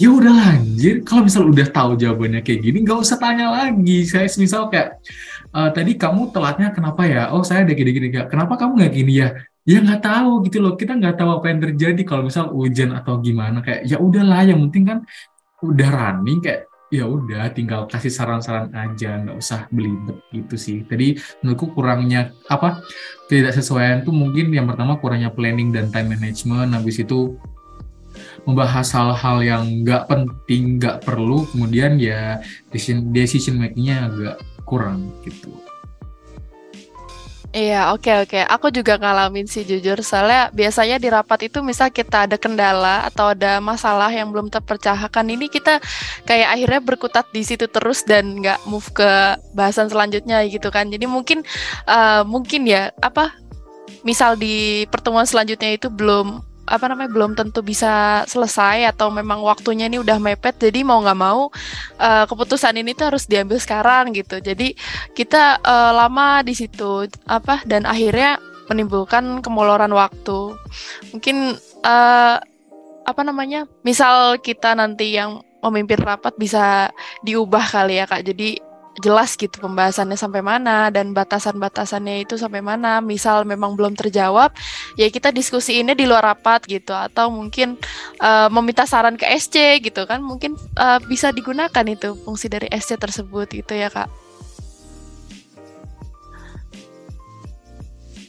ya 0.00 0.08
udah 0.08 0.32
lanjut 0.32 1.04
kalau 1.04 1.22
misal 1.28 1.46
udah 1.46 1.68
tahu 1.68 1.94
jawabannya 2.00 2.40
kayak 2.40 2.64
gini 2.64 2.82
nggak 2.82 2.98
usah 2.98 3.16
tanya 3.20 3.52
lagi. 3.52 4.08
Saya 4.08 4.26
misal 4.40 4.72
kayak 4.72 4.98
uh, 5.52 5.70
tadi 5.70 5.94
kamu 5.94 6.32
telatnya 6.32 6.72
kenapa 6.72 7.04
ya? 7.04 7.22
Oh 7.30 7.44
saya 7.44 7.62
ada 7.68 7.74
gini-gini. 7.76 8.08
Kenapa 8.10 8.56
kamu 8.56 8.72
nggak 8.80 8.92
gini 8.92 9.12
ya? 9.22 9.28
Ya 9.62 9.78
nggak 9.78 10.02
tahu 10.02 10.42
gitu 10.48 10.58
loh. 10.58 10.74
Kita 10.74 10.98
nggak 10.98 11.14
tahu 11.20 11.30
apa 11.38 11.46
yang 11.52 11.60
terjadi. 11.62 12.02
Kalau 12.02 12.26
misal 12.26 12.50
hujan 12.50 12.90
atau 12.98 13.22
gimana. 13.22 13.62
Kayak 13.62 13.86
ya 13.86 13.96
udahlah 14.00 14.42
yang 14.42 14.58
penting 14.68 14.84
kan 14.88 14.98
udah 15.62 15.88
running 15.88 16.42
kayak 16.42 16.68
ya 16.92 17.08
udah 17.08 17.48
tinggal 17.56 17.88
kasih 17.88 18.12
saran-saran 18.12 18.68
aja 18.76 19.16
nggak 19.24 19.38
usah 19.40 19.64
belibet 19.72 20.20
gitu 20.28 20.60
sih. 20.60 20.78
Jadi 20.84 21.16
menurutku 21.40 21.72
kurangnya 21.72 22.36
apa 22.52 22.84
tidak 23.32 23.56
sesuai 23.56 24.04
itu 24.04 24.12
mungkin 24.12 24.52
yang 24.52 24.68
pertama 24.68 25.00
kurangnya 25.00 25.32
planning 25.32 25.72
dan 25.72 25.88
time 25.88 26.12
management 26.12 26.76
habis 26.76 27.00
itu 27.00 27.40
membahas 28.44 28.92
hal-hal 28.92 29.40
yang 29.40 29.64
nggak 29.80 30.04
penting 30.04 30.76
nggak 30.76 31.00
perlu 31.00 31.48
kemudian 31.48 31.96
ya 31.96 32.44
decision 32.68 33.08
decision 33.08 33.56
makingnya 33.56 34.12
agak 34.12 34.36
kurang 34.68 35.08
gitu 35.24 35.48
Iya, 37.52 37.92
oke 37.92 38.08
oke. 38.24 38.40
Aku 38.48 38.72
juga 38.72 38.96
ngalamin 38.96 39.44
sih 39.44 39.60
jujur. 39.68 40.00
Soalnya 40.00 40.48
biasanya 40.56 40.96
di 40.96 41.12
rapat 41.12 41.52
itu 41.52 41.60
misal 41.60 41.92
kita 41.92 42.24
ada 42.24 42.40
kendala 42.40 43.04
atau 43.04 43.36
ada 43.36 43.60
masalah 43.60 44.08
yang 44.08 44.32
belum 44.32 44.48
terpecahkan, 44.48 45.24
ini 45.28 45.52
kita 45.52 45.76
kayak 46.24 46.48
akhirnya 46.48 46.80
berkutat 46.80 47.28
di 47.28 47.44
situ 47.44 47.68
terus 47.68 48.08
dan 48.08 48.40
nggak 48.40 48.56
move 48.64 48.88
ke 48.96 49.36
bahasan 49.52 49.92
selanjutnya 49.92 50.40
gitu 50.48 50.72
kan. 50.72 50.88
Jadi 50.88 51.04
mungkin 51.04 51.44
uh, 51.84 52.24
mungkin 52.24 52.64
ya 52.64 52.88
apa 53.04 53.36
misal 54.00 54.40
di 54.40 54.88
pertemuan 54.88 55.28
selanjutnya 55.28 55.76
itu 55.76 55.92
belum 55.92 56.40
apa 56.72 56.88
namanya 56.88 57.12
belum 57.12 57.36
tentu 57.36 57.60
bisa 57.60 58.24
selesai 58.24 58.88
atau 58.96 59.12
memang 59.12 59.44
waktunya 59.44 59.92
ini 59.92 60.00
udah 60.00 60.16
mepet 60.16 60.56
jadi 60.56 60.80
mau 60.80 61.04
nggak 61.04 61.20
mau 61.20 61.52
uh, 62.00 62.24
keputusan 62.24 62.80
ini 62.80 62.96
tuh 62.96 63.12
harus 63.12 63.28
diambil 63.28 63.60
sekarang 63.60 64.16
gitu. 64.16 64.40
Jadi 64.40 64.72
kita 65.12 65.60
uh, 65.60 65.92
lama 65.92 66.40
di 66.40 66.56
situ 66.56 67.04
apa 67.28 67.60
dan 67.68 67.84
akhirnya 67.84 68.40
menimbulkan 68.72 69.44
kemoloran 69.44 69.92
waktu. 69.92 70.56
Mungkin 71.12 71.60
uh, 71.84 72.36
apa 73.02 73.22
namanya 73.26 73.68
misal 73.84 74.40
kita 74.40 74.72
nanti 74.72 75.12
yang 75.12 75.44
memimpin 75.60 76.00
rapat 76.00 76.32
bisa 76.40 76.88
diubah 77.20 77.68
kali 77.68 78.00
ya 78.00 78.08
kak. 78.08 78.24
Jadi 78.24 78.71
jelas 79.00 79.40
gitu 79.40 79.56
pembahasannya 79.56 80.20
sampai 80.20 80.44
mana 80.44 80.92
dan 80.92 81.16
batasan-batasannya 81.16 82.28
itu 82.28 82.36
sampai 82.36 82.60
mana. 82.60 83.00
Misal 83.00 83.48
memang 83.48 83.72
belum 83.72 83.96
terjawab, 83.96 84.52
ya 85.00 85.08
kita 85.08 85.32
diskusi 85.32 85.80
ini 85.80 85.96
di 85.96 86.04
luar 86.04 86.20
rapat 86.20 86.68
gitu 86.68 86.92
atau 86.92 87.32
mungkin 87.32 87.80
uh, 88.20 88.52
meminta 88.52 88.84
saran 88.84 89.16
ke 89.16 89.24
SC 89.32 89.80
gitu 89.80 90.04
kan 90.04 90.20
mungkin 90.20 90.58
uh, 90.76 91.00
bisa 91.08 91.32
digunakan 91.32 91.84
itu 91.88 92.12
fungsi 92.20 92.52
dari 92.52 92.68
SC 92.68 93.00
tersebut 93.00 93.48
gitu 93.48 93.72
ya 93.72 93.88
kak. 93.88 94.12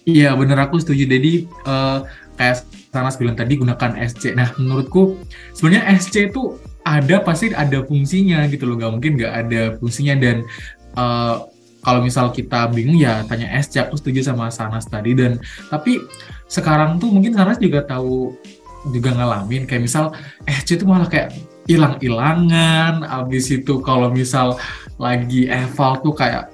Iya 0.04 0.36
bener 0.36 0.60
aku 0.60 0.80
setuju. 0.80 1.08
Jadi 1.08 1.48
uh, 1.64 2.04
kayak 2.36 2.68
Sanas 2.94 3.18
bilang 3.18 3.34
tadi 3.34 3.58
gunakan 3.58 3.98
SC. 4.00 4.36
Nah 4.36 4.54
menurutku 4.60 5.18
sebenarnya 5.56 5.98
SC 5.98 6.30
itu 6.30 6.60
ada 6.84 7.24
pasti 7.24 7.52
ada 7.56 7.84
fungsinya 7.84 8.44
gitu 8.52 8.68
loh, 8.68 8.76
nggak 8.76 8.92
mungkin 8.92 9.12
nggak 9.16 9.34
ada 9.34 9.62
fungsinya. 9.80 10.16
Dan 10.20 10.44
uh, 11.00 11.48
kalau 11.84 12.00
misal 12.00 12.32
kita 12.32 12.72
bingung 12.72 12.96
ya 12.96 13.28
tanya 13.28 13.52
SC 13.60 13.84
aku 13.84 14.00
setuju 14.00 14.24
sama 14.32 14.48
Sanas 14.52 14.88
tadi. 14.88 15.16
Dan 15.16 15.40
tapi 15.68 16.04
sekarang 16.48 17.00
tuh 17.00 17.12
mungkin 17.12 17.36
Sanas 17.36 17.60
juga 17.60 17.84
tahu 17.84 18.36
juga 18.92 19.16
ngalamin. 19.16 19.68
Kayak 19.68 19.84
misal 19.88 20.06
SC 20.48 20.80
itu 20.80 20.86
malah 20.88 21.08
kayak 21.08 21.36
hilang-hilangan. 21.68 23.04
Abis 23.08 23.52
itu 23.52 23.80
kalau 23.84 24.12
misal 24.12 24.60
lagi 25.00 25.48
eval 25.48 26.00
tuh 26.04 26.16
kayak 26.16 26.52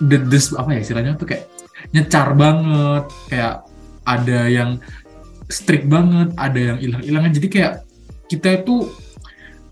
dedes 0.00 0.54
apa 0.56 0.74
ya 0.74 0.80
istilahnya 0.82 1.14
tuh 1.18 1.30
kayak 1.30 1.46
nyecar 1.94 2.34
banget. 2.34 3.04
Kayak 3.30 3.54
ada 4.06 4.40
yang 4.50 4.70
strict 5.50 5.90
banget 5.90 6.30
ada 6.38 6.60
yang 6.74 6.78
hilang-hilangan. 6.78 7.30
Jadi 7.34 7.48
kayak 7.50 7.74
kita 8.30 8.62
itu 8.62 8.86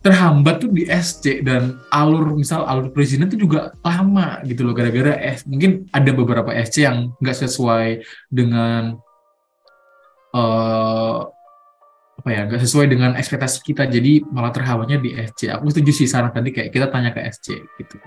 terhambat 0.09 0.64
tuh 0.64 0.73
di 0.73 0.88
SC 0.88 1.44
dan 1.44 1.77
alur 1.92 2.33
misal 2.33 2.64
alur 2.64 2.88
perizinan 2.88 3.29
itu 3.29 3.44
juga 3.44 3.77
lama 3.85 4.40
gitu 4.49 4.64
loh 4.64 4.73
gara-gara 4.73 5.12
S 5.21 5.44
mungkin 5.44 5.85
ada 5.92 6.11
beberapa 6.16 6.49
SC 6.57 6.88
yang 6.88 7.12
nggak 7.21 7.37
sesuai 7.44 8.01
dengan 8.33 8.97
uh, 10.33 11.29
apa 12.18 12.29
ya 12.33 12.40
nggak 12.49 12.62
sesuai 12.64 12.87
dengan 12.88 13.21
ekspektasi 13.21 13.61
kita 13.61 13.85
jadi 13.85 14.25
malah 14.33 14.49
terhambatnya 14.49 14.97
di 14.97 15.12
SC 15.12 15.53
aku 15.53 15.68
setuju 15.68 15.92
sih 15.92 16.09
saran 16.09 16.33
tadi 16.33 16.57
kayak 16.57 16.73
kita 16.73 16.88
tanya 16.88 17.12
ke 17.12 17.21
SC 17.29 17.61
gitu 17.77 18.01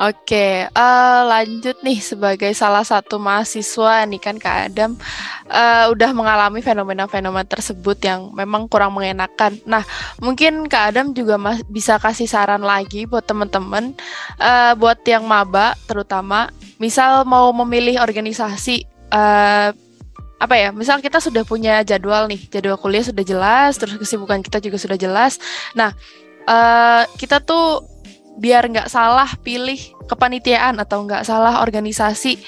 Oke, 0.00 0.64
uh, 0.64 1.20
lanjut 1.28 1.76
nih 1.84 2.00
sebagai 2.00 2.48
salah 2.56 2.80
satu 2.80 3.20
mahasiswa 3.20 4.08
nih 4.08 4.16
kan 4.16 4.40
Kak 4.40 4.72
Adam 4.72 4.96
uh, 5.44 5.92
udah 5.92 6.16
mengalami 6.16 6.64
fenomena-fenomena 6.64 7.44
tersebut 7.44 8.00
yang 8.00 8.32
memang 8.32 8.64
kurang 8.64 8.96
mengenakan. 8.96 9.60
Nah, 9.68 9.84
mungkin 10.16 10.72
Kak 10.72 10.96
Adam 10.96 11.12
juga 11.12 11.36
bisa 11.68 12.00
kasih 12.00 12.24
saran 12.24 12.64
lagi 12.64 13.04
buat 13.04 13.28
teman-teman, 13.28 13.92
uh, 14.40 14.72
buat 14.72 15.04
yang 15.04 15.28
maba 15.28 15.76
terutama, 15.84 16.48
misal 16.80 17.28
mau 17.28 17.52
memilih 17.52 18.00
organisasi. 18.00 18.88
Uh, 19.12 19.76
apa 20.40 20.56
ya 20.56 20.72
misal 20.72 21.04
kita 21.04 21.20
sudah 21.20 21.44
punya 21.44 21.84
jadwal 21.84 22.24
nih 22.24 22.40
jadwal 22.48 22.80
kuliah 22.80 23.04
sudah 23.04 23.20
jelas 23.20 23.76
terus 23.76 24.00
kesibukan 24.00 24.40
kita 24.40 24.56
juga 24.56 24.80
sudah 24.80 24.96
jelas 24.96 25.36
nah 25.76 25.92
uh, 26.48 27.04
kita 27.20 27.44
tuh 27.44 27.84
biar 28.38 28.70
nggak 28.70 28.88
salah 28.92 29.28
pilih 29.42 29.78
kepanitiaan 30.06 30.78
atau 30.78 31.06
nggak 31.06 31.26
salah 31.26 31.62
organisasi 31.62 32.38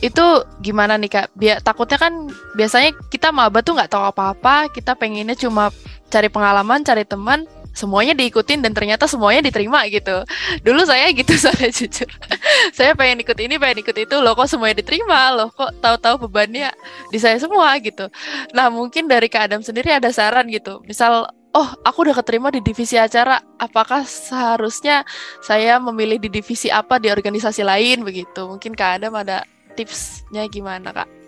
itu 0.00 0.26
gimana 0.60 0.96
nih 0.96 1.10
kak? 1.10 1.26
Biar 1.36 1.60
takutnya 1.60 2.00
kan 2.00 2.28
biasanya 2.56 2.96
kita 3.12 3.32
maba 3.32 3.60
tuh 3.60 3.76
nggak 3.76 3.92
tahu 3.92 4.04
apa-apa, 4.08 4.72
kita 4.72 4.96
pengennya 4.96 5.36
cuma 5.36 5.68
cari 6.10 6.28
pengalaman, 6.32 6.82
cari 6.82 7.04
teman, 7.04 7.44
semuanya 7.72 8.12
diikutin 8.18 8.60
dan 8.60 8.72
ternyata 8.74 9.06
semuanya 9.06 9.46
diterima 9.46 9.86
gitu. 9.88 10.26
Dulu 10.64 10.82
saya 10.84 11.08
gitu 11.14 11.34
saya 11.44 11.70
jujur. 11.70 12.08
saya 12.76 12.92
pengen 12.98 13.22
ikut 13.22 13.38
ini, 13.38 13.56
pengen 13.56 13.80
ikut 13.82 13.96
itu, 13.96 14.16
loh 14.18 14.34
kok 14.34 14.50
semuanya 14.50 14.82
diterima, 14.82 15.32
loh 15.34 15.48
kok 15.54 15.70
tahu-tahu 15.78 16.28
bebannya 16.28 16.74
di 17.08 17.18
saya 17.20 17.38
semua 17.38 17.72
gitu. 17.78 18.10
Nah 18.52 18.68
mungkin 18.68 19.06
dari 19.06 19.30
Kak 19.30 19.50
Adam 19.50 19.62
sendiri 19.62 19.94
ada 19.94 20.10
saran 20.10 20.50
gitu. 20.50 20.82
Misal 20.84 21.30
oh 21.54 21.68
aku 21.82 22.06
udah 22.06 22.16
keterima 22.22 22.48
di 22.54 22.62
divisi 22.62 22.94
acara 22.94 23.42
apakah 23.58 24.06
seharusnya 24.06 25.02
saya 25.42 25.82
memilih 25.82 26.22
di 26.22 26.30
divisi 26.30 26.70
apa 26.70 27.02
di 27.02 27.10
organisasi 27.10 27.66
lain 27.66 28.06
begitu 28.06 28.46
mungkin 28.46 28.74
kak 28.74 29.02
Adam 29.02 29.18
ada 29.18 29.42
tipsnya 29.74 30.46
gimana 30.46 30.94
kak 30.94 31.20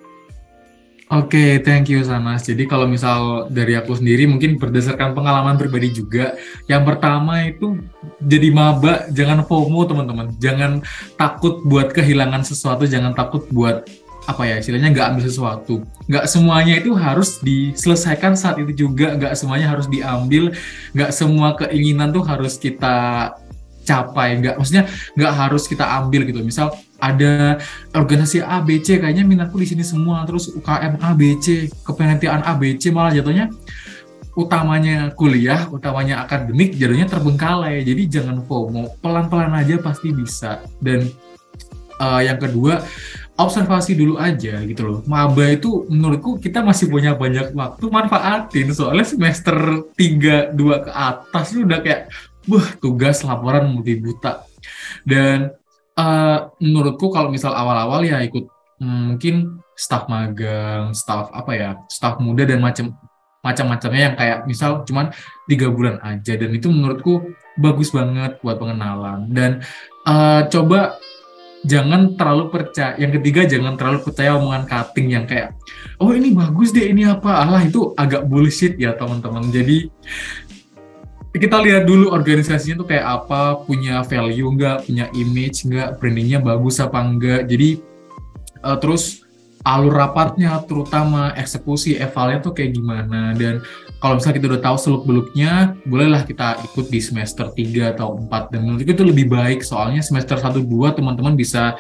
Oke, 1.13 1.37
okay, 1.37 1.51
thank 1.61 1.93
you 1.93 2.01
Sanas. 2.01 2.49
Jadi 2.49 2.65
kalau 2.65 2.89
misal 2.89 3.45
dari 3.53 3.77
aku 3.77 3.93
sendiri 3.93 4.25
mungkin 4.25 4.57
berdasarkan 4.57 5.13
pengalaman 5.13 5.61
pribadi 5.61 5.93
juga, 5.93 6.41
yang 6.73 6.89
pertama 6.89 7.45
itu 7.45 7.85
jadi 8.17 8.49
maba, 8.49 9.13
jangan 9.13 9.45
FOMO 9.45 9.85
teman-teman. 9.85 10.33
Jangan 10.41 10.81
takut 11.21 11.61
buat 11.69 11.93
kehilangan 11.93 12.49
sesuatu, 12.49 12.89
jangan 12.89 13.13
takut 13.13 13.45
buat 13.53 13.85
apa 14.23 14.47
ya 14.47 14.55
istilahnya 14.63 14.95
nggak 14.95 15.07
ambil 15.15 15.25
sesuatu. 15.27 15.75
Nggak 16.07 16.25
semuanya 16.31 16.75
itu 16.79 16.95
harus 16.95 17.43
diselesaikan 17.43 18.39
saat 18.39 18.63
itu 18.63 18.87
juga. 18.87 19.19
Nggak 19.19 19.35
semuanya 19.35 19.75
harus 19.75 19.91
diambil. 19.91 20.55
Nggak 20.95 21.11
semua 21.11 21.59
keinginan 21.59 22.15
tuh 22.15 22.23
harus 22.23 22.55
kita 22.55 23.31
capai. 23.83 24.39
Nggak 24.39 24.55
maksudnya 24.63 24.87
nggak 25.19 25.33
harus 25.35 25.67
kita 25.67 25.85
ambil 26.03 26.23
gitu. 26.23 26.39
Misal 26.43 26.71
ada 27.03 27.59
organisasi 27.99 28.47
ABC 28.47 29.03
kayaknya 29.03 29.27
minatku 29.27 29.59
di 29.59 29.67
sini 29.67 29.83
semua. 29.83 30.23
Terus 30.23 30.55
UKM 30.55 31.03
ABC 31.03 31.71
kepenelitian 31.83 32.47
ABC 32.47 32.95
malah 32.95 33.11
jatuhnya 33.11 33.51
utamanya 34.33 35.13
kuliah 35.13 35.69
utamanya 35.69 36.23
akademik 36.23 36.79
jadinya 36.79 37.11
terbengkalai. 37.11 37.83
Jadi 37.83 38.03
jangan 38.07 38.47
FOMO. 38.47 39.03
Pelan-pelan 39.03 39.51
aja 39.59 39.83
pasti 39.83 40.15
bisa. 40.15 40.63
Dan 40.79 41.11
uh, 41.99 42.23
yang 42.23 42.39
kedua 42.39 42.83
observasi 43.37 43.97
dulu 43.97 44.21
aja 44.21 44.61
gitu 44.63 44.83
loh. 44.85 44.99
Maba 45.09 45.49
itu 45.49 45.89
menurutku 45.89 46.37
kita 46.37 46.61
masih 46.61 46.93
punya 46.93 47.17
banyak 47.17 47.57
waktu 47.57 47.85
manfaatin 47.89 48.69
soalnya 48.77 49.07
semester 49.09 49.89
3 49.97 50.53
2 50.53 50.85
ke 50.87 50.91
atas 50.93 51.57
itu 51.57 51.65
udah 51.65 51.81
kayak 51.81 52.13
wah 52.49 52.69
tugas 52.79 53.25
laporan 53.25 53.73
multi 53.73 53.97
buta. 53.97 54.45
Dan 55.03 55.51
uh, 55.97 56.53
menurutku 56.61 57.09
kalau 57.09 57.33
misal 57.33 57.57
awal-awal 57.57 58.05
ya 58.05 58.21
ikut 58.21 58.45
hmm, 58.79 59.17
mungkin 59.17 59.65
staff 59.73 60.07
magang, 60.07 60.93
staff 60.93 61.33
apa 61.33 61.53
ya, 61.57 61.71
staff 61.89 62.21
muda 62.21 62.45
dan 62.45 62.61
macam 62.61 62.93
macam-macamnya 63.43 64.03
yang 64.07 64.15
kayak 64.15 64.39
misal 64.47 64.87
cuman 64.87 65.11
tiga 65.51 65.67
bulan 65.67 65.99
aja 66.07 66.39
dan 66.39 66.55
itu 66.55 66.71
menurutku 66.71 67.35
bagus 67.59 67.91
banget 67.91 68.39
buat 68.39 68.55
pengenalan 68.55 69.27
dan 69.35 69.67
uh, 70.07 70.47
coba 70.47 70.95
jangan 71.63 72.19
terlalu 72.19 72.51
percaya 72.51 72.99
yang 72.99 73.15
ketiga 73.15 73.47
jangan 73.47 73.79
terlalu 73.79 74.03
percaya 74.03 74.35
omongan 74.35 74.67
cutting 74.67 75.15
yang 75.15 75.25
kayak 75.31 75.55
oh 76.03 76.11
ini 76.11 76.35
bagus 76.35 76.75
deh 76.75 76.91
ini 76.91 77.07
apa? 77.07 77.47
Allah 77.47 77.63
itu 77.63 77.95
agak 77.95 78.27
bullshit 78.27 78.75
ya 78.75 78.99
teman-teman. 78.99 79.47
Jadi 79.55 79.87
kita 81.33 81.65
lihat 81.65 81.89
dulu 81.89 82.13
organisasinya 82.13 82.85
tuh 82.85 82.89
kayak 82.93 83.07
apa 83.25 83.65
punya 83.65 84.05
value 84.05 84.53
nggak 84.53 84.85
punya 84.85 85.09
image 85.17 85.65
nggak 85.65 85.97
brandingnya 85.97 86.45
bagus 86.45 86.77
apa 86.77 87.01
enggak 87.01 87.49
jadi 87.49 87.81
uh, 88.61 88.77
terus 88.77 89.25
alur 89.65 89.97
rapatnya 89.97 90.61
terutama 90.69 91.33
eksekusi 91.33 91.97
evalnya 91.97 92.45
tuh 92.45 92.53
kayak 92.53 92.77
gimana 92.77 93.33
dan 93.33 93.65
kalau 94.03 94.19
misalnya 94.19 94.37
kita 94.43 94.49
udah 94.51 94.63
tahu 94.67 94.77
seluk 94.83 95.03
beluknya 95.07 95.79
bolehlah 95.87 96.27
kita 96.27 96.59
ikut 96.67 96.91
di 96.91 96.99
semester 96.99 97.55
3 97.55 97.95
atau 97.95 98.19
4 98.19 98.51
dan 98.51 98.67
menurutku 98.67 98.91
itu 98.91 99.07
lebih 99.07 99.31
baik. 99.31 99.63
Soalnya 99.63 100.03
semester 100.03 100.35
1 100.35 100.59
2 100.59 100.99
teman-teman 100.99 101.39
bisa 101.39 101.79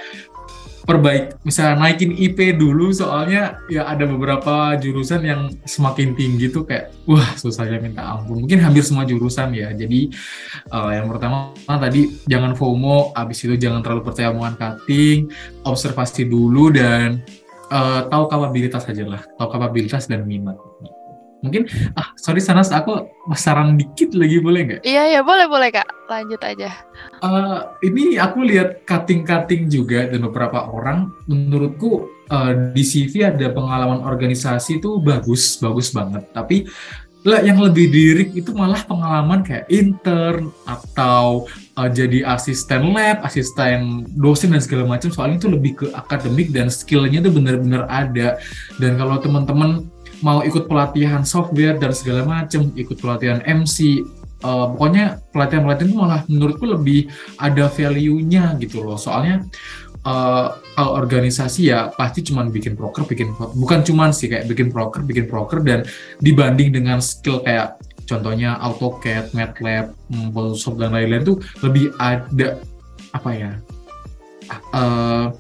perbaik 0.86 1.34
bisa 1.42 1.74
naikin 1.74 2.14
IP 2.14 2.54
dulu. 2.54 2.94
Soalnya 2.94 3.58
ya 3.66 3.90
ada 3.90 4.06
beberapa 4.06 4.78
jurusan 4.78 5.26
yang 5.26 5.50
semakin 5.66 6.14
tinggi 6.14 6.46
tuh 6.46 6.62
kayak 6.62 6.94
wah 7.10 7.34
susahnya 7.34 7.82
minta 7.82 8.06
ampun. 8.06 8.46
Mungkin 8.46 8.62
hampir 8.62 8.86
semua 8.86 9.02
jurusan 9.02 9.50
ya. 9.58 9.74
Jadi 9.74 10.14
uh, 10.70 10.94
yang 10.94 11.10
pertama 11.10 11.58
tadi 11.66 12.22
jangan 12.30 12.54
FOMO. 12.54 13.18
Abis 13.18 13.50
itu 13.50 13.58
jangan 13.58 13.82
terlalu 13.82 14.06
percaya 14.06 14.30
omongan 14.30 14.54
cutting. 14.62 15.26
Observasi 15.66 16.30
dulu 16.30 16.70
dan 16.70 17.18
uh, 17.66 18.06
tahu 18.06 18.30
kapabilitas 18.30 18.86
aja 18.86 19.02
lah. 19.10 19.26
Tahu 19.42 19.48
kapabilitas 19.50 20.06
dan 20.06 20.22
minat 20.22 20.71
mungkin 21.42 21.66
ah 21.98 22.14
sorry 22.14 22.38
Sanas 22.38 22.70
aku 22.70 23.10
saran 23.34 23.74
dikit 23.74 24.14
lagi 24.14 24.38
boleh 24.38 24.60
nggak? 24.62 24.80
Iya 24.86 25.02
iya 25.18 25.20
boleh 25.20 25.50
boleh 25.50 25.74
kak. 25.74 25.86
Lanjut 26.06 26.40
aja. 26.40 26.70
Uh, 27.20 27.66
ini 27.82 28.16
aku 28.16 28.46
lihat 28.46 28.86
cutting 28.86 29.26
cutting 29.26 29.66
juga 29.66 30.06
dan 30.06 30.22
beberapa 30.22 30.70
orang. 30.70 31.10
Menurutku 31.26 32.06
uh, 32.30 32.52
di 32.72 32.82
CV 32.86 33.26
ada 33.26 33.50
pengalaman 33.50 34.06
organisasi 34.06 34.78
itu 34.78 35.02
bagus 35.02 35.58
bagus 35.58 35.90
banget. 35.90 36.24
Tapi 36.30 36.66
lah 37.22 37.38
yang 37.38 37.62
lebih 37.62 37.86
dirik 37.86 38.34
itu 38.34 38.50
malah 38.50 38.82
pengalaman 38.82 39.46
kayak 39.46 39.70
intern 39.70 40.50
atau 40.66 41.46
uh, 41.78 41.86
jadi 41.86 42.26
asisten 42.26 42.90
lab, 42.90 43.22
asisten 43.22 44.10
dosen 44.18 44.50
dan 44.50 44.62
segala 44.62 44.90
macam. 44.90 45.10
Soalnya 45.14 45.38
itu 45.38 45.50
lebih 45.50 45.72
ke 45.78 45.86
akademik 45.94 46.50
dan 46.50 46.66
skillnya 46.66 47.22
itu 47.22 47.30
benar-benar 47.30 47.86
ada. 47.86 48.42
Dan 48.82 48.98
kalau 48.98 49.22
teman-teman 49.22 49.86
mau 50.22 50.40
ikut 50.46 50.70
pelatihan 50.70 51.26
software 51.26 51.76
dan 51.76 51.92
segala 51.92 52.22
macam, 52.24 52.70
ikut 52.78 52.96
pelatihan 53.02 53.42
MC, 53.42 54.02
uh, 54.42 54.46
eh, 54.46 54.66
pokoknya 54.74 55.04
pelatihan-pelatihan 55.34 55.88
itu 55.90 55.98
malah 55.98 56.20
menurutku 56.30 56.64
lebih 56.66 57.10
ada 57.38 57.66
value-nya 57.66 58.54
gitu 58.62 58.82
loh. 58.86 58.98
Soalnya 58.98 59.42
uh, 60.06 60.58
kalau 60.78 60.92
organisasi 60.98 61.74
ya 61.74 61.90
pasti 61.94 62.22
cuma 62.26 62.46
bikin 62.46 62.78
proker, 62.78 63.06
bikin 63.06 63.34
bukan 63.34 63.80
cuma 63.82 64.10
sih 64.14 64.30
kayak 64.30 64.46
bikin 64.50 64.70
proker, 64.70 65.02
bikin 65.02 65.26
proker 65.26 65.62
dan 65.62 65.82
dibanding 66.22 66.70
dengan 66.74 67.02
skill 67.02 67.42
kayak 67.42 67.78
contohnya 68.06 68.58
AutoCAD, 68.62 69.34
MATLAB, 69.34 69.94
Photoshop 70.34 70.74
dan 70.78 70.94
lain-lain 70.94 71.22
tuh 71.22 71.36
lebih 71.62 71.94
ada 71.98 72.62
apa 73.14 73.30
ya? 73.34 73.52
Uh, 74.74 75.32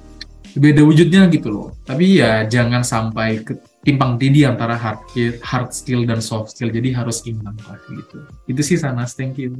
beda 0.56 0.84
wujudnya 0.84 1.28
gitu 1.28 1.48
loh. 1.52 1.68
Tapi 1.84 2.22
ya 2.22 2.44
jangan 2.48 2.84
sampai 2.84 3.44
ke 3.44 3.71
timpang 3.82 4.14
tindih 4.18 4.46
antara 4.46 4.78
hard 4.78 5.02
hard 5.42 5.70
skill 5.74 6.06
dan 6.06 6.22
soft 6.22 6.54
skill. 6.54 6.70
Jadi 6.70 6.94
harus 6.94 7.22
imbang 7.26 7.58
lah 7.66 7.78
gitu. 7.90 8.22
Itu 8.46 8.62
sih 8.62 8.78
Sanas. 8.78 9.14
Thank 9.18 9.42
you. 9.42 9.58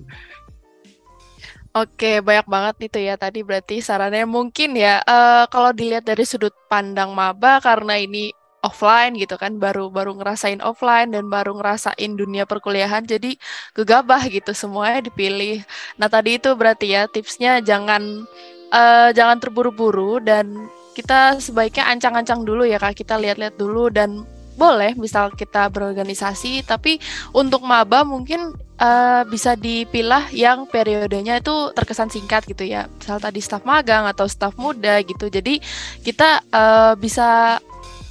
Oke, 1.72 2.20
banyak 2.20 2.44
banget 2.44 2.76
itu 2.92 2.98
ya 3.00 3.16
tadi 3.16 3.40
berarti 3.40 3.80
sarannya. 3.80 4.28
Mungkin 4.28 4.76
ya 4.76 5.00
uh, 5.08 5.48
kalau 5.48 5.72
dilihat 5.72 6.04
dari 6.04 6.22
sudut 6.28 6.52
pandang 6.68 7.16
maba 7.16 7.64
karena 7.64 7.96
ini 7.96 8.28
offline 8.62 9.18
gitu 9.18 9.35
kan 9.35 9.58
baru 9.58 9.90
baru 9.90 10.14
ngerasain 10.14 10.62
offline 10.62 11.11
dan 11.11 11.26
baru 11.26 11.58
ngerasain 11.58 12.12
dunia 12.14 12.46
perkuliahan 12.46 13.02
jadi 13.02 13.35
gegabah 13.74 14.22
gitu 14.30 14.54
semuanya 14.54 15.08
dipilih. 15.08 15.66
Nah 15.98 16.06
tadi 16.12 16.38
itu 16.38 16.52
berarti 16.54 16.94
ya 16.94 17.11
tipsnya 17.11 17.58
jangan 17.64 18.28
uh, 18.70 19.11
jangan 19.16 19.42
terburu-buru 19.42 20.22
dan 20.22 20.70
kita 20.92 21.40
sebaiknya 21.40 21.88
ancang-ancang 21.88 22.44
dulu 22.44 22.64
ya 22.68 22.76
kak. 22.76 22.96
Kita 22.96 23.16
lihat-lihat 23.16 23.57
dulu 23.57 23.88
dan 23.88 24.24
boleh 24.52 24.92
misal 25.00 25.33
kita 25.33 25.72
berorganisasi 25.72 26.61
tapi 26.68 27.00
untuk 27.33 27.64
maba 27.64 28.05
mungkin 28.05 28.52
uh, 28.76 29.24
bisa 29.24 29.57
dipilah 29.57 30.28
yang 30.28 30.68
periodenya 30.68 31.40
itu 31.40 31.72
terkesan 31.72 32.12
singkat 32.12 32.44
gitu 32.44 32.68
ya. 32.68 32.87
Misal 33.00 33.16
tadi 33.18 33.40
staf 33.40 33.64
magang 33.64 34.05
atau 34.05 34.28
staf 34.28 34.55
muda 34.61 35.00
gitu. 35.00 35.33
Jadi 35.33 35.59
kita 36.05 36.44
uh, 36.52 36.92
bisa 37.00 37.59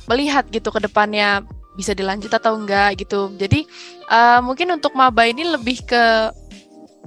melihat 0.10 0.50
gitu 0.50 0.74
ke 0.74 0.82
depannya 0.82 1.46
bisa 1.78 1.94
dilanjut 1.94 2.34
atau 2.34 2.58
enggak 2.58 2.98
gitu. 3.00 3.30
Jadi 3.38 3.70
uh, 4.10 4.42
mungkin 4.42 4.74
untuk 4.76 4.98
maba 4.98 5.30
ini 5.30 5.46
lebih 5.46 5.86
ke 5.86 6.04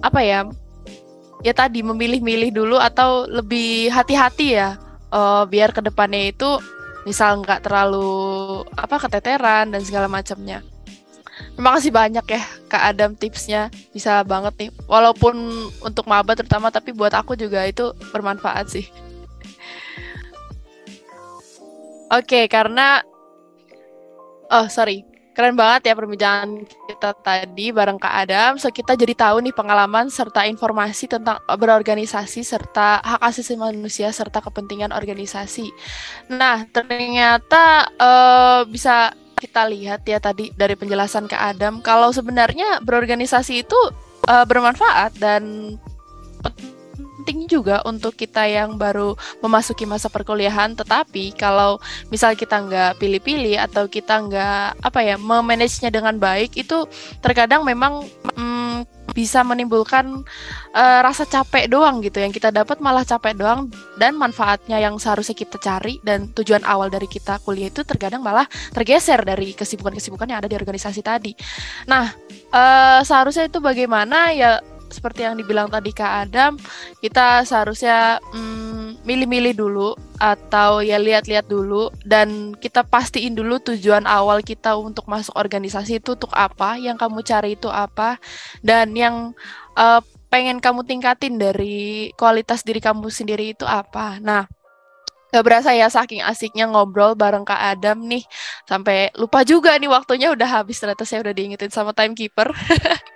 apa 0.02 0.20
ya 0.22 0.46
ya 1.44 1.52
tadi 1.52 1.84
memilih-milih 1.84 2.50
dulu 2.54 2.80
atau 2.80 3.28
lebih 3.28 3.92
hati-hati 3.92 4.56
ya 4.56 4.80
uh, 5.14 5.46
biar 5.46 5.70
ke 5.70 5.78
depannya 5.80 6.34
itu 6.34 6.58
misal 7.06 7.38
nggak 7.40 7.62
terlalu 7.64 8.64
apa 8.74 8.98
keteteran 8.98 9.70
dan 9.70 9.82
segala 9.86 10.10
macamnya. 10.10 10.66
Terima 11.54 11.74
kasih 11.74 11.90
banyak 11.90 12.26
ya 12.30 12.42
Kak 12.70 12.82
Adam 12.94 13.14
tipsnya 13.18 13.70
bisa 13.90 14.22
banget 14.22 14.54
nih 14.58 14.70
walaupun 14.86 15.34
untuk 15.82 16.06
maba 16.06 16.34
terutama 16.38 16.70
tapi 16.70 16.94
buat 16.94 17.14
aku 17.14 17.38
juga 17.38 17.62
itu 17.66 17.94
bermanfaat 18.10 18.66
sih. 18.70 18.86
Oke, 22.14 22.26
okay, 22.26 22.44
karena 22.46 23.02
oh 24.50 24.66
sorry, 24.70 25.02
Keren 25.34 25.58
banget 25.58 25.90
ya 25.90 25.94
perbincangan 25.98 26.62
kita 26.86 27.10
tadi 27.18 27.74
bareng 27.74 27.98
Kak 27.98 28.14
Adam. 28.22 28.52
So 28.62 28.70
kita 28.70 28.94
jadi 28.94 29.18
tahu 29.18 29.42
nih 29.42 29.50
pengalaman 29.50 30.06
serta 30.06 30.46
informasi 30.46 31.10
tentang 31.10 31.42
berorganisasi 31.42 32.46
serta 32.46 33.02
hak 33.02 33.20
asasi 33.20 33.58
manusia 33.58 34.14
serta 34.14 34.38
kepentingan 34.38 34.94
organisasi. 34.94 35.74
Nah 36.30 36.62
ternyata 36.70 37.90
uh, 37.98 38.62
bisa 38.70 39.10
kita 39.34 39.66
lihat 39.66 40.06
ya 40.06 40.22
tadi 40.22 40.54
dari 40.54 40.78
penjelasan 40.78 41.26
Kak 41.26 41.58
Adam 41.58 41.82
kalau 41.82 42.14
sebenarnya 42.14 42.78
berorganisasi 42.80 43.66
itu 43.66 43.80
uh, 44.30 44.46
bermanfaat 44.46 45.18
dan 45.18 45.74
penting 47.24 47.48
juga 47.48 47.80
untuk 47.88 48.12
kita 48.20 48.44
yang 48.44 48.76
baru 48.76 49.16
memasuki 49.40 49.88
masa 49.88 50.12
perkuliahan. 50.12 50.76
Tetapi 50.76 51.32
kalau 51.32 51.80
misal 52.12 52.36
kita 52.36 52.60
nggak 52.60 53.00
pilih-pilih 53.00 53.56
atau 53.64 53.88
kita 53.88 54.20
nggak 54.28 54.84
apa 54.84 55.00
ya 55.00 55.16
memanagenya 55.16 55.88
dengan 55.88 56.20
baik 56.20 56.52
itu 56.60 56.84
terkadang 57.24 57.64
memang 57.64 58.04
mm, 58.36 58.84
bisa 59.16 59.40
menimbulkan 59.40 60.20
uh, 60.76 61.00
rasa 61.00 61.24
capek 61.24 61.72
doang 61.72 62.04
gitu. 62.04 62.20
Yang 62.20 62.44
kita 62.44 62.52
dapat 62.52 62.84
malah 62.84 63.08
capek 63.08 63.32
doang 63.40 63.72
dan 63.96 64.20
manfaatnya 64.20 64.76
yang 64.76 65.00
seharusnya 65.00 65.32
kita 65.32 65.56
cari 65.56 65.96
dan 66.04 66.28
tujuan 66.36 66.60
awal 66.68 66.92
dari 66.92 67.08
kita 67.08 67.40
kuliah 67.40 67.72
itu 67.72 67.80
terkadang 67.88 68.20
malah 68.20 68.44
tergeser 68.76 69.24
dari 69.24 69.56
kesibukan-kesibukan 69.56 70.28
yang 70.28 70.44
ada 70.44 70.50
di 70.52 70.60
organisasi 70.60 71.00
tadi. 71.00 71.32
Nah, 71.88 72.12
uh, 72.52 73.00
seharusnya 73.00 73.48
itu 73.48 73.64
bagaimana? 73.64 74.36
Ya 74.36 74.60
seperti 74.94 75.26
yang 75.26 75.34
dibilang 75.34 75.66
tadi 75.66 75.90
Kak 75.90 76.30
Adam, 76.30 76.54
kita 77.02 77.42
seharusnya 77.42 78.22
mm, 78.30 79.02
milih-milih 79.02 79.58
dulu 79.58 79.98
atau 80.22 80.78
ya 80.80 80.96
lihat-lihat 81.02 81.50
dulu 81.50 81.90
dan 82.06 82.54
kita 82.54 82.86
pastiin 82.86 83.34
dulu 83.34 83.58
tujuan 83.58 84.06
awal 84.06 84.38
kita 84.40 84.78
untuk 84.78 85.10
masuk 85.10 85.34
organisasi 85.34 85.98
itu 85.98 86.14
untuk 86.14 86.30
apa, 86.30 86.78
yang 86.78 86.94
kamu 86.94 87.26
cari 87.26 87.58
itu 87.58 87.66
apa, 87.66 88.22
dan 88.62 88.94
yang 88.94 89.34
uh, 89.74 89.98
pengen 90.30 90.62
kamu 90.62 90.86
tingkatin 90.86 91.34
dari 91.36 92.14
kualitas 92.14 92.62
diri 92.62 92.78
kamu 92.78 93.10
sendiri 93.10 93.52
itu 93.52 93.66
apa. 93.66 94.22
Nah, 94.22 94.46
Gak 95.34 95.42
berasa 95.42 95.74
ya 95.74 95.90
saking 95.90 96.22
asiknya 96.22 96.70
ngobrol 96.70 97.18
bareng 97.18 97.42
Kak 97.42 97.58
Adam 97.58 98.06
nih. 98.06 98.22
Sampai 98.70 99.10
lupa 99.18 99.42
juga 99.42 99.74
nih 99.74 99.90
waktunya 99.90 100.30
udah 100.30 100.46
habis 100.46 100.78
ternyata 100.78 101.02
saya 101.02 101.26
udah 101.26 101.34
diingetin 101.34 101.74
sama 101.74 101.90
timekeeper. 101.90 102.54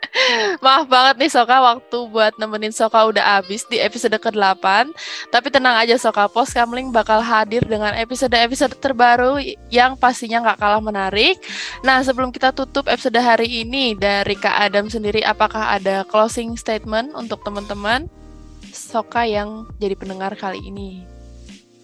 Maaf 0.64 0.86
banget 0.86 1.14
nih 1.20 1.30
Soka 1.32 1.56
waktu 1.60 1.98
buat 2.10 2.32
nemenin 2.36 2.74
Soka 2.74 3.08
udah 3.08 3.38
habis 3.38 3.64
di 3.66 3.80
episode 3.80 4.14
ke-8. 4.16 4.92
Tapi 5.32 5.48
tenang 5.48 5.76
aja 5.80 5.96
Soka, 5.96 6.28
Pos 6.28 6.52
Kamling 6.52 6.92
bakal 6.92 7.24
hadir 7.24 7.64
dengan 7.64 7.96
episode-episode 7.96 8.76
terbaru 8.78 9.40
yang 9.72 9.96
pastinya 9.96 10.52
gak 10.52 10.60
kalah 10.60 10.82
menarik. 10.82 11.40
Nah 11.82 12.00
sebelum 12.04 12.32
kita 12.34 12.52
tutup 12.52 12.86
episode 12.86 13.16
hari 13.18 13.64
ini 13.64 13.96
dari 13.96 14.36
Kak 14.36 14.70
Adam 14.70 14.92
sendiri, 14.92 15.24
apakah 15.24 15.76
ada 15.76 16.04
closing 16.08 16.54
statement 16.56 17.12
untuk 17.16 17.40
teman-teman 17.44 18.08
Soka 18.72 19.24
yang 19.24 19.66
jadi 19.80 19.96
pendengar 19.96 20.36
kali 20.36 20.60
ini? 20.60 21.02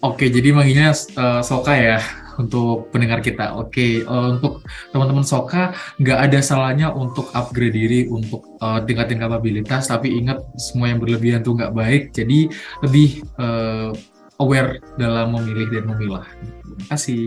Oke, 0.05 0.29
jadi 0.29 0.53
manggilnya 0.53 0.93
uh, 1.17 1.41
Soka 1.41 1.73
ya. 1.73 1.97
Untuk 2.37 2.89
pendengar 2.91 3.19
kita. 3.23 3.55
Oke, 3.57 4.01
okay. 4.01 4.07
uh, 4.07 4.13
eh, 4.13 4.27
untuk 4.39 4.53
teman-teman 4.91 5.25
Soka 5.25 5.75
nggak 5.99 6.19
ada 6.29 6.39
salahnya 6.39 6.91
untuk 6.91 7.31
upgrade 7.31 7.75
diri 7.75 7.99
untuk 8.07 8.59
uh, 8.59 8.79
tingkatin 8.83 9.19
kapabilitas, 9.19 9.87
tapi 9.91 10.15
ingat 10.15 10.43
semua 10.55 10.91
yang 10.91 10.99
berlebihan 10.99 11.41
tuh 11.41 11.55
nggak 11.57 11.73
baik. 11.75 12.03
Jadi 12.11 12.47
lebih 12.83 13.23
uh, 13.39 13.91
aware 14.39 14.83
dalam 14.99 15.35
memilih 15.35 15.67
dan 15.71 15.83
memilah. 15.87 16.25
Terima 16.63 16.85
kasih. 16.91 17.25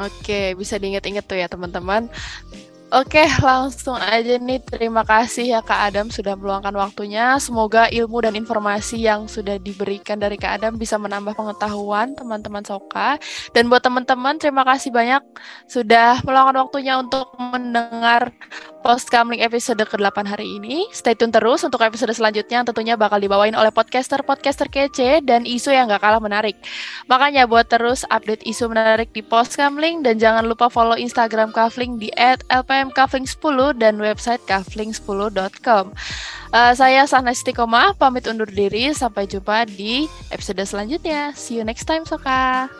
Oke, 0.00 0.56
bisa 0.56 0.80
diingat-ingat 0.80 1.24
tuh 1.28 1.36
ya 1.36 1.48
teman-teman. 1.48 2.08
Oke, 2.90 3.22
langsung 3.38 3.94
aja 4.02 4.34
nih. 4.34 4.58
Terima 4.66 5.06
kasih 5.06 5.54
ya 5.54 5.60
Kak 5.62 5.94
Adam 5.94 6.10
sudah 6.10 6.34
meluangkan 6.34 6.74
waktunya. 6.74 7.38
Semoga 7.38 7.86
ilmu 7.86 8.18
dan 8.18 8.34
informasi 8.34 9.06
yang 9.06 9.30
sudah 9.30 9.62
diberikan 9.62 10.18
dari 10.18 10.34
Kak 10.34 10.58
Adam 10.58 10.74
bisa 10.74 10.98
menambah 10.98 11.38
pengetahuan 11.38 12.18
teman-teman 12.18 12.66
Soka. 12.66 13.14
Dan 13.54 13.70
buat 13.70 13.86
teman-teman, 13.86 14.42
terima 14.42 14.66
kasih 14.66 14.90
banyak 14.90 15.22
sudah 15.70 16.18
meluangkan 16.26 16.66
waktunya 16.66 16.98
untuk 16.98 17.30
mendengar 17.38 18.34
post 18.82 19.12
coming 19.12 19.44
episode 19.44 19.78
ke-8 19.78 20.26
hari 20.26 20.58
ini. 20.58 20.88
Stay 20.90 21.14
tune 21.14 21.30
terus 21.30 21.62
untuk 21.62 21.84
episode 21.84 22.10
selanjutnya 22.10 22.64
yang 22.64 22.66
tentunya 22.66 22.98
bakal 22.98 23.20
dibawain 23.20 23.54
oleh 23.54 23.70
podcaster-podcaster 23.70 24.66
kece 24.66 25.22
dan 25.22 25.44
isu 25.44 25.70
yang 25.70 25.86
gak 25.92 26.02
kalah 26.02 26.18
menarik. 26.18 26.58
Makanya 27.06 27.46
buat 27.46 27.68
terus 27.68 28.02
update 28.08 28.42
isu 28.48 28.72
menarik 28.72 29.12
di 29.14 29.22
post 29.22 29.54
coming 29.54 30.02
dan 30.02 30.18
jangan 30.18 30.42
lupa 30.48 30.66
follow 30.72 30.96
Instagram 30.96 31.52
Kavling 31.54 32.00
di 32.00 32.08
@lpmkavling10 32.88 33.76
dan 33.76 34.00
website 34.00 34.40
kavling10.com. 34.48 35.92
Uh, 36.50 36.72
saya 36.72 37.04
Sana 37.04 37.36
Istiqomah, 37.36 37.94
pamit 38.00 38.24
undur 38.24 38.48
diri. 38.48 38.90
Sampai 38.96 39.28
jumpa 39.28 39.68
di 39.68 40.08
episode 40.32 40.64
selanjutnya. 40.64 41.36
See 41.36 41.60
you 41.60 41.64
next 41.68 41.84
time, 41.84 42.08
Soka. 42.08 42.79